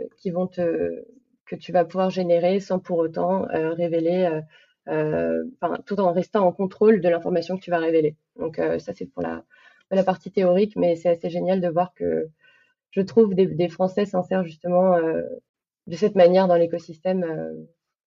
tu 1.56 1.72
vas 1.72 1.84
pouvoir 1.84 2.10
générer 2.10 2.60
sans 2.60 2.78
pour 2.78 2.98
autant 2.98 3.46
révéler 3.50 4.42
tout 5.86 6.00
en 6.00 6.12
restant 6.12 6.46
en 6.46 6.52
contrôle 6.52 7.00
de 7.00 7.08
l'information 7.08 7.56
que 7.56 7.62
tu 7.62 7.70
vas 7.70 7.78
révéler. 7.78 8.16
Donc 8.36 8.58
euh, 8.58 8.78
ça 8.78 8.92
c'est 8.94 9.06
pour 9.06 9.22
la, 9.22 9.44
la 9.90 10.04
partie 10.04 10.30
théorique, 10.30 10.76
mais 10.76 10.96
c'est 10.96 11.10
assez 11.10 11.30
génial 11.30 11.60
de 11.60 11.68
voir 11.68 11.94
que 11.94 12.28
je 12.90 13.00
trouve 13.00 13.34
des, 13.34 13.46
des 13.46 13.68
Français 13.68 14.04
s'insèrent 14.06 14.44
justement 14.44 14.94
euh, 14.96 15.22
de 15.86 15.96
cette 15.96 16.14
manière 16.14 16.48
dans 16.48 16.56
l'écosystème 16.56 17.24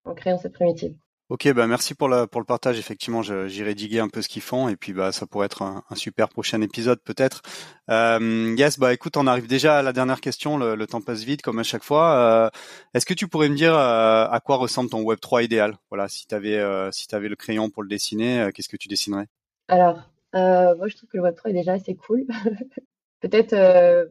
en 0.04 0.14
créant 0.14 0.38
cette 0.38 0.54
primitive. 0.54 0.94
Ok, 1.28 1.52
bah 1.54 1.66
merci 1.66 1.94
pour, 1.96 2.08
la, 2.08 2.28
pour 2.28 2.40
le 2.40 2.44
partage. 2.46 2.78
Effectivement, 2.78 3.20
j'irai 3.20 3.74
diguer 3.74 3.98
un 3.98 4.08
peu 4.08 4.22
ce 4.22 4.28
qu'ils 4.28 4.42
font 4.42 4.68
et 4.68 4.76
puis 4.76 4.92
bah 4.92 5.10
ça 5.10 5.26
pourrait 5.26 5.46
être 5.46 5.62
un, 5.62 5.82
super 5.96 6.28
prochain 6.28 6.60
épisode 6.60 7.00
peut-être. 7.02 7.42
Euh, 7.90 8.54
yes, 8.56 8.78
bah 8.78 8.94
écoute, 8.94 9.16
on 9.16 9.26
arrive 9.26 9.48
déjà 9.48 9.78
à 9.78 9.82
la 9.82 9.92
dernière 9.92 10.20
question. 10.20 10.56
Le, 10.56 10.86
temps 10.86 11.00
passe 11.00 11.24
vite 11.24 11.42
comme 11.42 11.58
à 11.58 11.64
chaque 11.64 11.82
fois. 11.82 12.14
Euh, 12.14 12.50
est-ce 12.94 13.04
que 13.04 13.14
tu 13.14 13.26
pourrais 13.26 13.48
me 13.48 13.56
dire 13.56 13.74
euh, 13.74 14.28
à 14.28 14.38
quoi 14.38 14.56
ressemble 14.56 14.88
ton 14.88 15.02
Web 15.02 15.18
3 15.18 15.42
idéal? 15.42 15.76
Voilà, 15.90 16.06
si 16.06 16.28
tu 16.28 16.34
avais 16.36 16.62
si 16.92 17.12
avais 17.12 17.28
le 17.28 17.34
crayon 17.34 17.70
pour 17.70 17.82
le 17.82 17.88
dessiner, 17.88 18.50
qu'est-ce 18.54 18.68
que 18.68 18.76
tu 18.76 18.86
dessinerais? 18.86 19.26
Alors, 19.66 20.08
moi 20.32 20.86
je 20.86 20.94
trouve 20.94 21.08
que 21.08 21.16
le 21.16 21.24
Web 21.24 21.34
3 21.34 21.50
est 21.50 21.54
déjà 21.54 21.72
assez 21.72 21.96
cool. 21.96 22.24
peut-être 23.20 23.52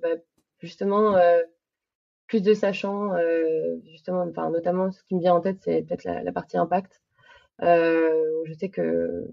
bah, 0.01 0.21
justement 0.62 1.17
plus 2.28 2.41
de 2.41 2.54
sachants, 2.54 3.13
justement, 3.86 4.25
enfin 4.30 4.49
notamment 4.49 4.91
ce 4.91 5.01
qui 5.04 5.15
me 5.15 5.21
vient 5.21 5.36
en 5.36 5.39
tête, 5.39 5.60
c'est 5.62 5.82
peut-être 5.84 6.04
la, 6.04 6.32
partie 6.34 6.58
impact. 6.58 7.01
Euh, 7.61 8.43
je 8.45 8.53
sais 8.53 8.69
que 8.69 9.27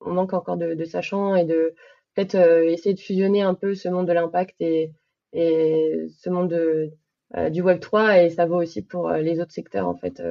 on 0.00 0.12
manque 0.12 0.32
encore 0.32 0.56
de, 0.56 0.74
de 0.74 0.84
sachants 0.84 1.34
et 1.34 1.44
de 1.44 1.74
peut-être 2.14 2.34
euh, 2.34 2.68
essayer 2.70 2.94
de 2.94 3.00
fusionner 3.00 3.42
un 3.42 3.54
peu 3.54 3.74
ce 3.74 3.88
monde 3.88 4.06
de 4.06 4.12
l'impact 4.12 4.56
et, 4.60 4.92
et 5.32 6.06
ce 6.18 6.30
monde 6.30 6.50
de, 6.50 6.90
euh, 7.36 7.50
du 7.50 7.62
Web 7.62 7.80
3 7.80 8.22
et 8.22 8.30
ça 8.30 8.46
vaut 8.46 8.60
aussi 8.60 8.82
pour 8.82 9.10
les 9.12 9.40
autres 9.40 9.52
secteurs 9.52 9.88
en 9.88 9.94
fait. 9.94 10.22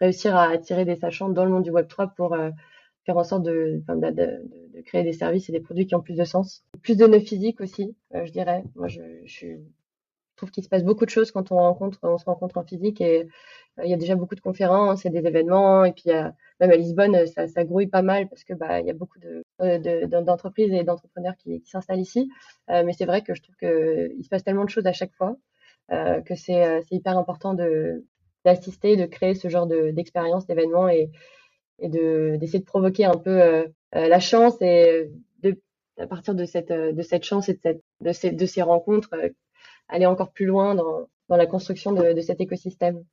réussir 0.00 0.34
à 0.34 0.48
attirer 0.50 0.84
des 0.84 0.96
sachants 0.96 1.28
dans 1.28 1.44
le 1.44 1.50
monde 1.50 1.64
du 1.64 1.70
Web 1.70 1.88
3 1.88 2.08
pour 2.08 2.36
faire 3.04 3.16
en 3.16 3.24
sorte 3.24 3.44
de, 3.44 3.82
de, 3.88 3.94
de, 3.94 4.76
de, 4.76 4.80
créer 4.82 5.02
des 5.02 5.12
services 5.12 5.48
et 5.48 5.52
des 5.52 5.60
produits 5.60 5.86
qui 5.86 5.94
ont 5.94 6.02
plus 6.02 6.16
de 6.16 6.24
sens. 6.24 6.64
Plus 6.82 6.96
de 6.96 7.06
nœuds 7.06 7.20
physiques 7.20 7.60
aussi, 7.60 7.96
je 8.12 8.30
dirais. 8.30 8.64
Moi, 8.74 8.88
je, 8.88 9.00
je, 9.24 9.32
suis 9.32 9.56
trouve 10.38 10.50
qu'il 10.50 10.64
se 10.64 10.68
passe 10.68 10.84
beaucoup 10.84 11.04
de 11.04 11.10
choses 11.10 11.30
quand 11.30 11.52
on 11.52 11.90
se 12.18 12.24
rencontre 12.24 12.56
en 12.56 12.64
physique 12.64 13.00
et 13.00 13.28
euh, 13.78 13.84
il 13.84 13.90
y 13.90 13.94
a 13.94 13.98
déjà 13.98 14.16
beaucoup 14.16 14.34
de 14.34 14.40
conférences 14.40 15.04
et 15.04 15.10
des 15.10 15.26
événements 15.26 15.84
et 15.84 15.92
puis 15.92 16.10
même 16.60 16.70
à 16.70 16.76
Lisbonne 16.76 17.26
ça, 17.26 17.46
ça, 17.46 17.64
grouille 17.64 17.86
pas 17.86 18.02
mal 18.02 18.28
parce 18.28 18.44
que 18.44 18.54
bah 18.54 18.80
y 18.80 18.90
a 18.90 18.94
beaucoup 18.94 19.18
euh, 19.60 20.06
d'entreprises 20.06 20.72
et 20.72 20.84
d'entrepreneurs 20.84 21.34
qui, 21.36 21.62
s'installent 21.64 22.00
ici. 22.00 22.30
Euh, 22.70 22.84
mais 22.84 22.92
c'est 22.92 23.06
vrai 23.06 23.22
que 23.22 23.34
je 23.34 23.42
trouve 23.42 23.56
que 23.56 24.12
il 24.16 24.22
se 24.22 24.28
passe 24.28 24.44
tellement 24.44 24.64
de 24.64 24.70
choses 24.70 24.86
à 24.86 24.92
chaque 24.92 25.12
fois 25.14 25.36
euh, 25.92 26.20
que 26.20 26.34
c'est 26.34 26.82
hyper 26.90 27.18
important 27.18 27.54
d'assister, 28.44 28.96
de 28.96 29.06
créer 29.06 29.34
ce 29.34 29.48
genre 29.48 29.66
d'expérience, 29.66 30.46
d'événements 30.46 30.88
et, 30.88 31.10
et 31.80 31.88
de 31.88 32.36
d'essayer 32.36 32.60
de 32.60 32.64
provoquer 32.64 33.04
un 33.04 33.16
peu 33.16 33.66
la 33.92 34.20
chance 34.20 34.60
et 34.60 35.10
à 35.98 36.06
partir 36.06 36.36
de 36.36 36.44
cette 36.44 37.24
chance 37.24 37.48
et 37.48 37.58
de 38.00 38.46
ces 38.46 38.62
rencontres 38.62 39.10
aller 39.88 40.06
encore 40.06 40.32
plus 40.32 40.46
loin 40.46 40.74
dans, 40.74 41.08
dans 41.28 41.36
la 41.36 41.46
construction 41.46 41.92
de, 41.92 42.12
de, 42.12 42.20
cet 42.20 42.40
écosystème. 42.40 43.04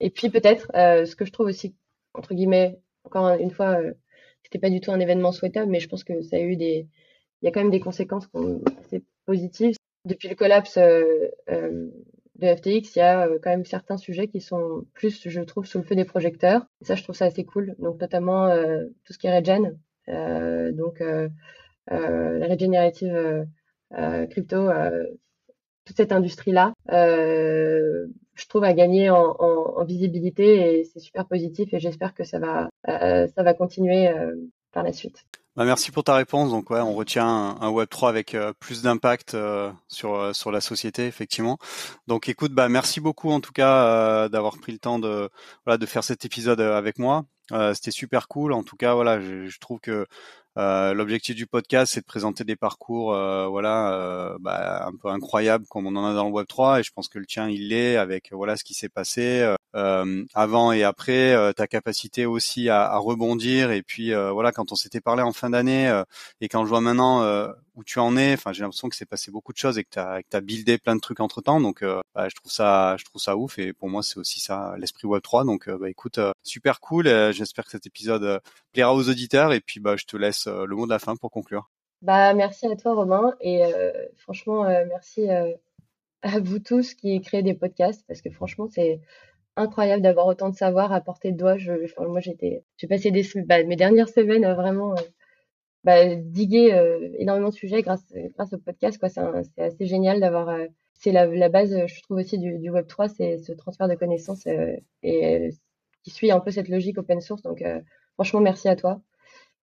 Et 0.00 0.10
puis 0.10 0.30
peut-être, 0.30 0.70
euh, 0.74 1.04
ce 1.06 1.16
que 1.16 1.24
je 1.24 1.32
trouve 1.32 1.46
aussi, 1.46 1.74
entre 2.14 2.34
guillemets, 2.34 2.78
encore 3.04 3.28
une 3.28 3.50
fois, 3.50 3.80
euh, 3.80 3.92
c'était 4.42 4.58
pas 4.58 4.70
du 4.70 4.80
tout 4.80 4.92
un 4.92 5.00
événement 5.00 5.32
souhaitable, 5.32 5.70
mais 5.70 5.80
je 5.80 5.88
pense 5.88 6.04
que 6.04 6.22
ça 6.22 6.36
a 6.36 6.40
eu 6.40 6.56
des, 6.56 6.88
il 7.44 7.46
y 7.46 7.48
a 7.48 7.52
quand 7.52 7.60
même 7.60 7.70
des 7.70 7.80
conséquences 7.80 8.26
assez 8.78 9.04
positives. 9.26 9.76
Depuis 10.06 10.28
le 10.28 10.34
collapse 10.34 10.78
euh, 10.78 11.28
euh 11.50 11.90
de 12.36 12.48
FTX, 12.48 12.96
il 12.96 12.98
y 12.98 13.00
a 13.00 13.28
euh, 13.28 13.38
quand 13.40 13.50
même 13.50 13.64
certains 13.64 13.96
sujets 13.96 14.26
qui 14.26 14.40
sont 14.40 14.84
plus, 14.92 15.28
je 15.28 15.40
trouve, 15.42 15.66
sous 15.66 15.78
le 15.78 15.84
feu 15.84 15.94
des 15.94 16.04
projecteurs. 16.04 16.66
Et 16.80 16.84
ça, 16.84 16.96
je 16.96 17.04
trouve 17.04 17.14
ça 17.14 17.26
assez 17.26 17.44
cool. 17.44 17.76
Donc 17.78 18.00
notamment 18.00 18.46
euh, 18.46 18.86
tout 19.04 19.12
ce 19.12 19.18
qui 19.18 19.28
est 19.28 19.38
regen, 19.38 19.78
donc 20.08 21.00
la 21.00 22.48
regenerative 22.48 23.46
crypto 24.30 24.68
toute 25.84 25.96
cette 25.96 26.12
industrie-là, 26.12 26.72
euh, 26.90 28.06
je 28.34 28.46
trouve, 28.46 28.64
a 28.64 28.72
gagné 28.72 29.10
en, 29.10 29.36
en, 29.38 29.74
en 29.76 29.84
visibilité 29.84 30.78
et 30.80 30.84
c'est 30.84 31.00
super 31.00 31.26
positif 31.26 31.72
et 31.72 31.78
j'espère 31.78 32.14
que 32.14 32.24
ça 32.24 32.38
va, 32.38 32.68
euh, 32.88 33.26
ça 33.34 33.42
va 33.42 33.54
continuer 33.54 34.08
euh, 34.08 34.34
par 34.72 34.82
la 34.82 34.92
suite. 34.92 35.24
Bah 35.56 35.64
merci 35.64 35.92
pour 35.92 36.02
ta 36.02 36.16
réponse. 36.16 36.50
Donc 36.50 36.70
ouais, 36.70 36.80
on 36.80 36.94
retient 36.94 37.26
un, 37.26 37.60
un 37.60 37.70
Web 37.70 37.88
3 37.88 38.08
avec 38.08 38.34
euh, 38.34 38.52
plus 38.58 38.82
d'impact 38.82 39.34
euh, 39.34 39.70
sur 39.86 40.14
euh, 40.16 40.32
sur 40.32 40.50
la 40.50 40.60
société 40.60 41.06
effectivement. 41.06 41.58
Donc 42.08 42.28
écoute, 42.28 42.52
bah 42.52 42.68
merci 42.68 43.00
beaucoup 43.00 43.30
en 43.30 43.40
tout 43.40 43.52
cas 43.52 44.28
d'avoir 44.28 44.58
pris 44.58 44.72
le 44.72 44.78
temps 44.78 44.98
de 44.98 45.30
voilà 45.64 45.78
de 45.78 45.86
faire 45.86 46.02
cet 46.02 46.24
épisode 46.24 46.60
avec 46.60 46.98
moi. 46.98 47.24
C'était 47.74 47.92
super 47.92 48.26
cool. 48.26 48.52
En 48.52 48.64
tout 48.64 48.76
cas 48.76 48.94
voilà, 48.94 49.20
je, 49.20 49.46
je 49.46 49.60
trouve 49.60 49.78
que 49.78 50.06
euh, 50.56 50.94
l'objectif 50.94 51.34
du 51.34 51.46
podcast, 51.46 51.94
c'est 51.94 52.00
de 52.00 52.06
présenter 52.06 52.44
des 52.44 52.56
parcours, 52.56 53.12
euh, 53.12 53.46
voilà, 53.48 53.92
euh, 53.94 54.36
bah, 54.40 54.86
un 54.86 54.94
peu 54.94 55.08
incroyables 55.08 55.66
comme 55.68 55.86
on 55.86 55.96
en 55.96 56.04
a 56.04 56.14
dans 56.14 56.26
le 56.26 56.30
Web 56.30 56.46
3, 56.46 56.80
et 56.80 56.82
je 56.82 56.92
pense 56.92 57.08
que 57.08 57.18
le 57.18 57.26
tien, 57.26 57.48
il 57.48 57.68
l'est 57.68 57.96
avec 57.96 58.32
voilà 58.32 58.56
ce 58.56 58.64
qui 58.64 58.74
s'est 58.74 58.88
passé 58.88 59.44
avant 59.72 60.72
et 60.72 60.84
après, 60.84 61.52
ta 61.54 61.66
capacité 61.66 62.26
aussi 62.26 62.68
à, 62.68 62.84
à, 62.84 62.98
rebondir, 62.98 63.72
et 63.72 63.82
puis 63.82 64.12
voilà, 64.12 64.52
quand 64.52 64.72
on 64.72 64.76
s'était 64.76 65.00
parlé 65.00 65.22
en 65.22 65.32
fin 65.32 65.50
d'année, 65.50 66.02
et 66.40 66.48
quand 66.48 66.64
je 66.64 66.68
vois 66.68 66.80
maintenant 66.80 67.22
où 67.74 67.84
tu 67.84 67.98
en 67.98 68.16
es, 68.16 68.34
enfin, 68.34 68.52
j'ai 68.52 68.62
l'impression 68.62 68.88
que 68.88 68.96
c'est 68.96 69.06
passé 69.06 69.30
beaucoup 69.30 69.52
de 69.52 69.58
choses 69.58 69.78
et 69.78 69.84
que 69.84 69.90
tu 69.90 69.98
as, 69.98 70.40
buildé 70.40 70.78
plein 70.78 70.94
de 70.94 71.00
trucs 71.00 71.20
entre 71.20 71.40
temps, 71.40 71.60
donc 71.60 71.84
bah, 72.14 72.28
je 72.28 72.34
trouve 72.34 72.52
ça, 72.52 72.96
je 72.98 73.04
trouve 73.04 73.20
ça 73.20 73.36
ouf, 73.36 73.58
et 73.58 73.72
pour 73.72 73.88
moi, 73.88 74.02
c'est 74.02 74.18
aussi 74.18 74.40
ça 74.40 74.74
l'esprit 74.78 75.06
Web 75.06 75.22
3, 75.22 75.44
donc 75.44 75.68
bah, 75.68 75.90
écoute, 75.90 76.18
super 76.42 76.80
cool. 76.80 77.06
J'espère 77.32 77.64
que 77.64 77.70
cet 77.70 77.86
épisode 77.86 78.40
plaira 78.72 78.94
aux 78.94 79.08
auditeurs, 79.08 79.52
et 79.52 79.60
puis 79.60 79.80
bah, 79.80 79.96
je 79.96 80.04
te 80.04 80.16
laisse 80.16 80.46
euh, 80.46 80.64
le 80.66 80.76
mot 80.76 80.86
de 80.86 80.90
la 80.90 80.98
fin 80.98 81.16
pour 81.16 81.30
conclure. 81.30 81.70
Bah, 82.02 82.34
merci 82.34 82.66
à 82.66 82.76
toi, 82.76 82.94
Romain. 82.94 83.34
Et 83.40 83.64
euh, 83.64 83.92
franchement, 84.16 84.64
euh, 84.66 84.84
merci 84.88 85.28
à 85.30 86.40
vous 86.40 86.58
tous 86.58 86.94
qui 86.94 87.20
créez 87.20 87.42
des 87.42 87.54
podcasts 87.54 88.04
parce 88.06 88.20
que 88.20 88.30
franchement, 88.30 88.66
c'est 88.70 89.00
incroyable 89.56 90.02
d'avoir 90.02 90.26
autant 90.26 90.50
de 90.50 90.56
savoir 90.56 90.92
à 90.92 91.00
portée 91.00 91.32
de 91.32 91.36
doigt. 91.36 91.56
Je, 91.56 91.72
moi, 91.98 92.20
j'étais, 92.20 92.64
j'ai 92.76 92.86
passé 92.86 93.10
des, 93.10 93.26
bah, 93.46 93.62
mes 93.64 93.76
dernières 93.76 94.08
semaines 94.08 94.50
vraiment 94.54 94.94
bah, 95.84 96.14
diguer 96.16 96.70
énormément 97.18 97.50
de 97.50 97.54
sujets 97.54 97.82
grâce, 97.82 98.04
grâce 98.34 98.52
au 98.52 98.58
podcast. 98.58 98.98
Quoi, 98.98 99.08
c'est, 99.08 99.20
assez 99.58 99.86
génial 99.86 100.20
d'avoir. 100.20 100.56
c'est 100.94 101.12
la, 101.12 101.26
la, 101.26 101.48
base, 101.48 101.86
je 101.86 102.02
trouve 102.02 102.18
aussi 102.18 102.38
du, 102.38 102.58
du 102.58 102.70
Web 102.70 102.86
3, 102.86 103.08
c'est 103.08 103.38
ce 103.38 103.52
transfert 103.52 103.88
de 103.88 103.94
connaissances 103.94 104.46
et 105.02 105.50
qui 106.02 106.10
suit 106.10 106.30
un 106.30 106.40
peu 106.40 106.50
cette 106.50 106.68
logique 106.68 106.98
open 106.98 107.20
source. 107.20 107.42
Donc, 107.42 107.62
franchement, 108.16 108.40
merci 108.40 108.68
à 108.68 108.76
toi 108.76 109.00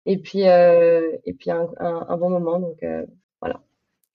et 0.05 0.17
puis 0.17 0.47
euh, 0.47 1.17
et 1.25 1.33
puis 1.33 1.51
un, 1.51 1.67
un, 1.79 2.17
bon 2.17 2.29
moment. 2.29 2.59
Donc 2.59 2.81
euh, 2.83 3.05
voilà. 3.41 3.61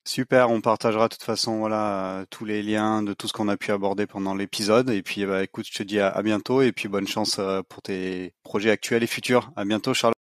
Super, 0.04 0.50
on 0.50 0.60
partagera 0.60 1.08
de 1.08 1.14
toute 1.14 1.22
façon 1.22 1.58
voilà 1.58 2.24
tous 2.30 2.44
les 2.44 2.62
liens 2.62 3.02
de 3.02 3.12
tout 3.12 3.28
ce 3.28 3.32
qu'on 3.32 3.48
a 3.48 3.56
pu 3.56 3.72
aborder 3.72 4.06
pendant 4.06 4.34
l'épisode. 4.34 4.90
Et 4.90 5.02
puis 5.02 5.24
bah, 5.26 5.42
écoute, 5.42 5.66
je 5.70 5.76
te 5.76 5.82
dis 5.82 6.00
à, 6.00 6.20
bientôt 6.22 6.62
et 6.62 6.72
puis 6.72 6.88
bonne 6.88 7.08
chance 7.08 7.38
euh, 7.38 7.62
pour 7.68 7.82
tes 7.82 8.32
projets 8.42 8.70
actuels 8.70 9.02
et 9.02 9.08
futurs. 9.08 9.50
À 9.56 9.64
bientôt, 9.64 9.94
Charles. 9.94 10.14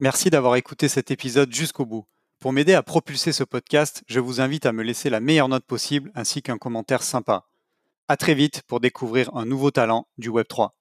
Merci 0.00 0.28
d'avoir 0.28 0.56
écouté 0.56 0.88
cet 0.88 1.12
épisode 1.12 1.54
jusqu'au 1.54 1.86
bout. 1.86 2.04
Pour 2.40 2.52
m'aider 2.52 2.74
à 2.74 2.82
propulser 2.82 3.30
ce 3.30 3.44
podcast, 3.44 4.02
je 4.08 4.18
vous 4.18 4.40
invite 4.40 4.66
à 4.66 4.72
me 4.72 4.82
laisser 4.82 5.08
la 5.08 5.20
meilleure 5.20 5.48
note 5.48 5.64
possible 5.64 6.10
ainsi 6.16 6.42
qu'un 6.42 6.58
commentaire 6.58 7.04
sympa. 7.04 7.46
À 8.08 8.16
très 8.16 8.34
vite 8.34 8.62
pour 8.66 8.80
découvrir 8.80 9.34
un 9.36 9.46
nouveau 9.46 9.70
talent 9.70 10.08
du 10.18 10.30
Web3. 10.30 10.74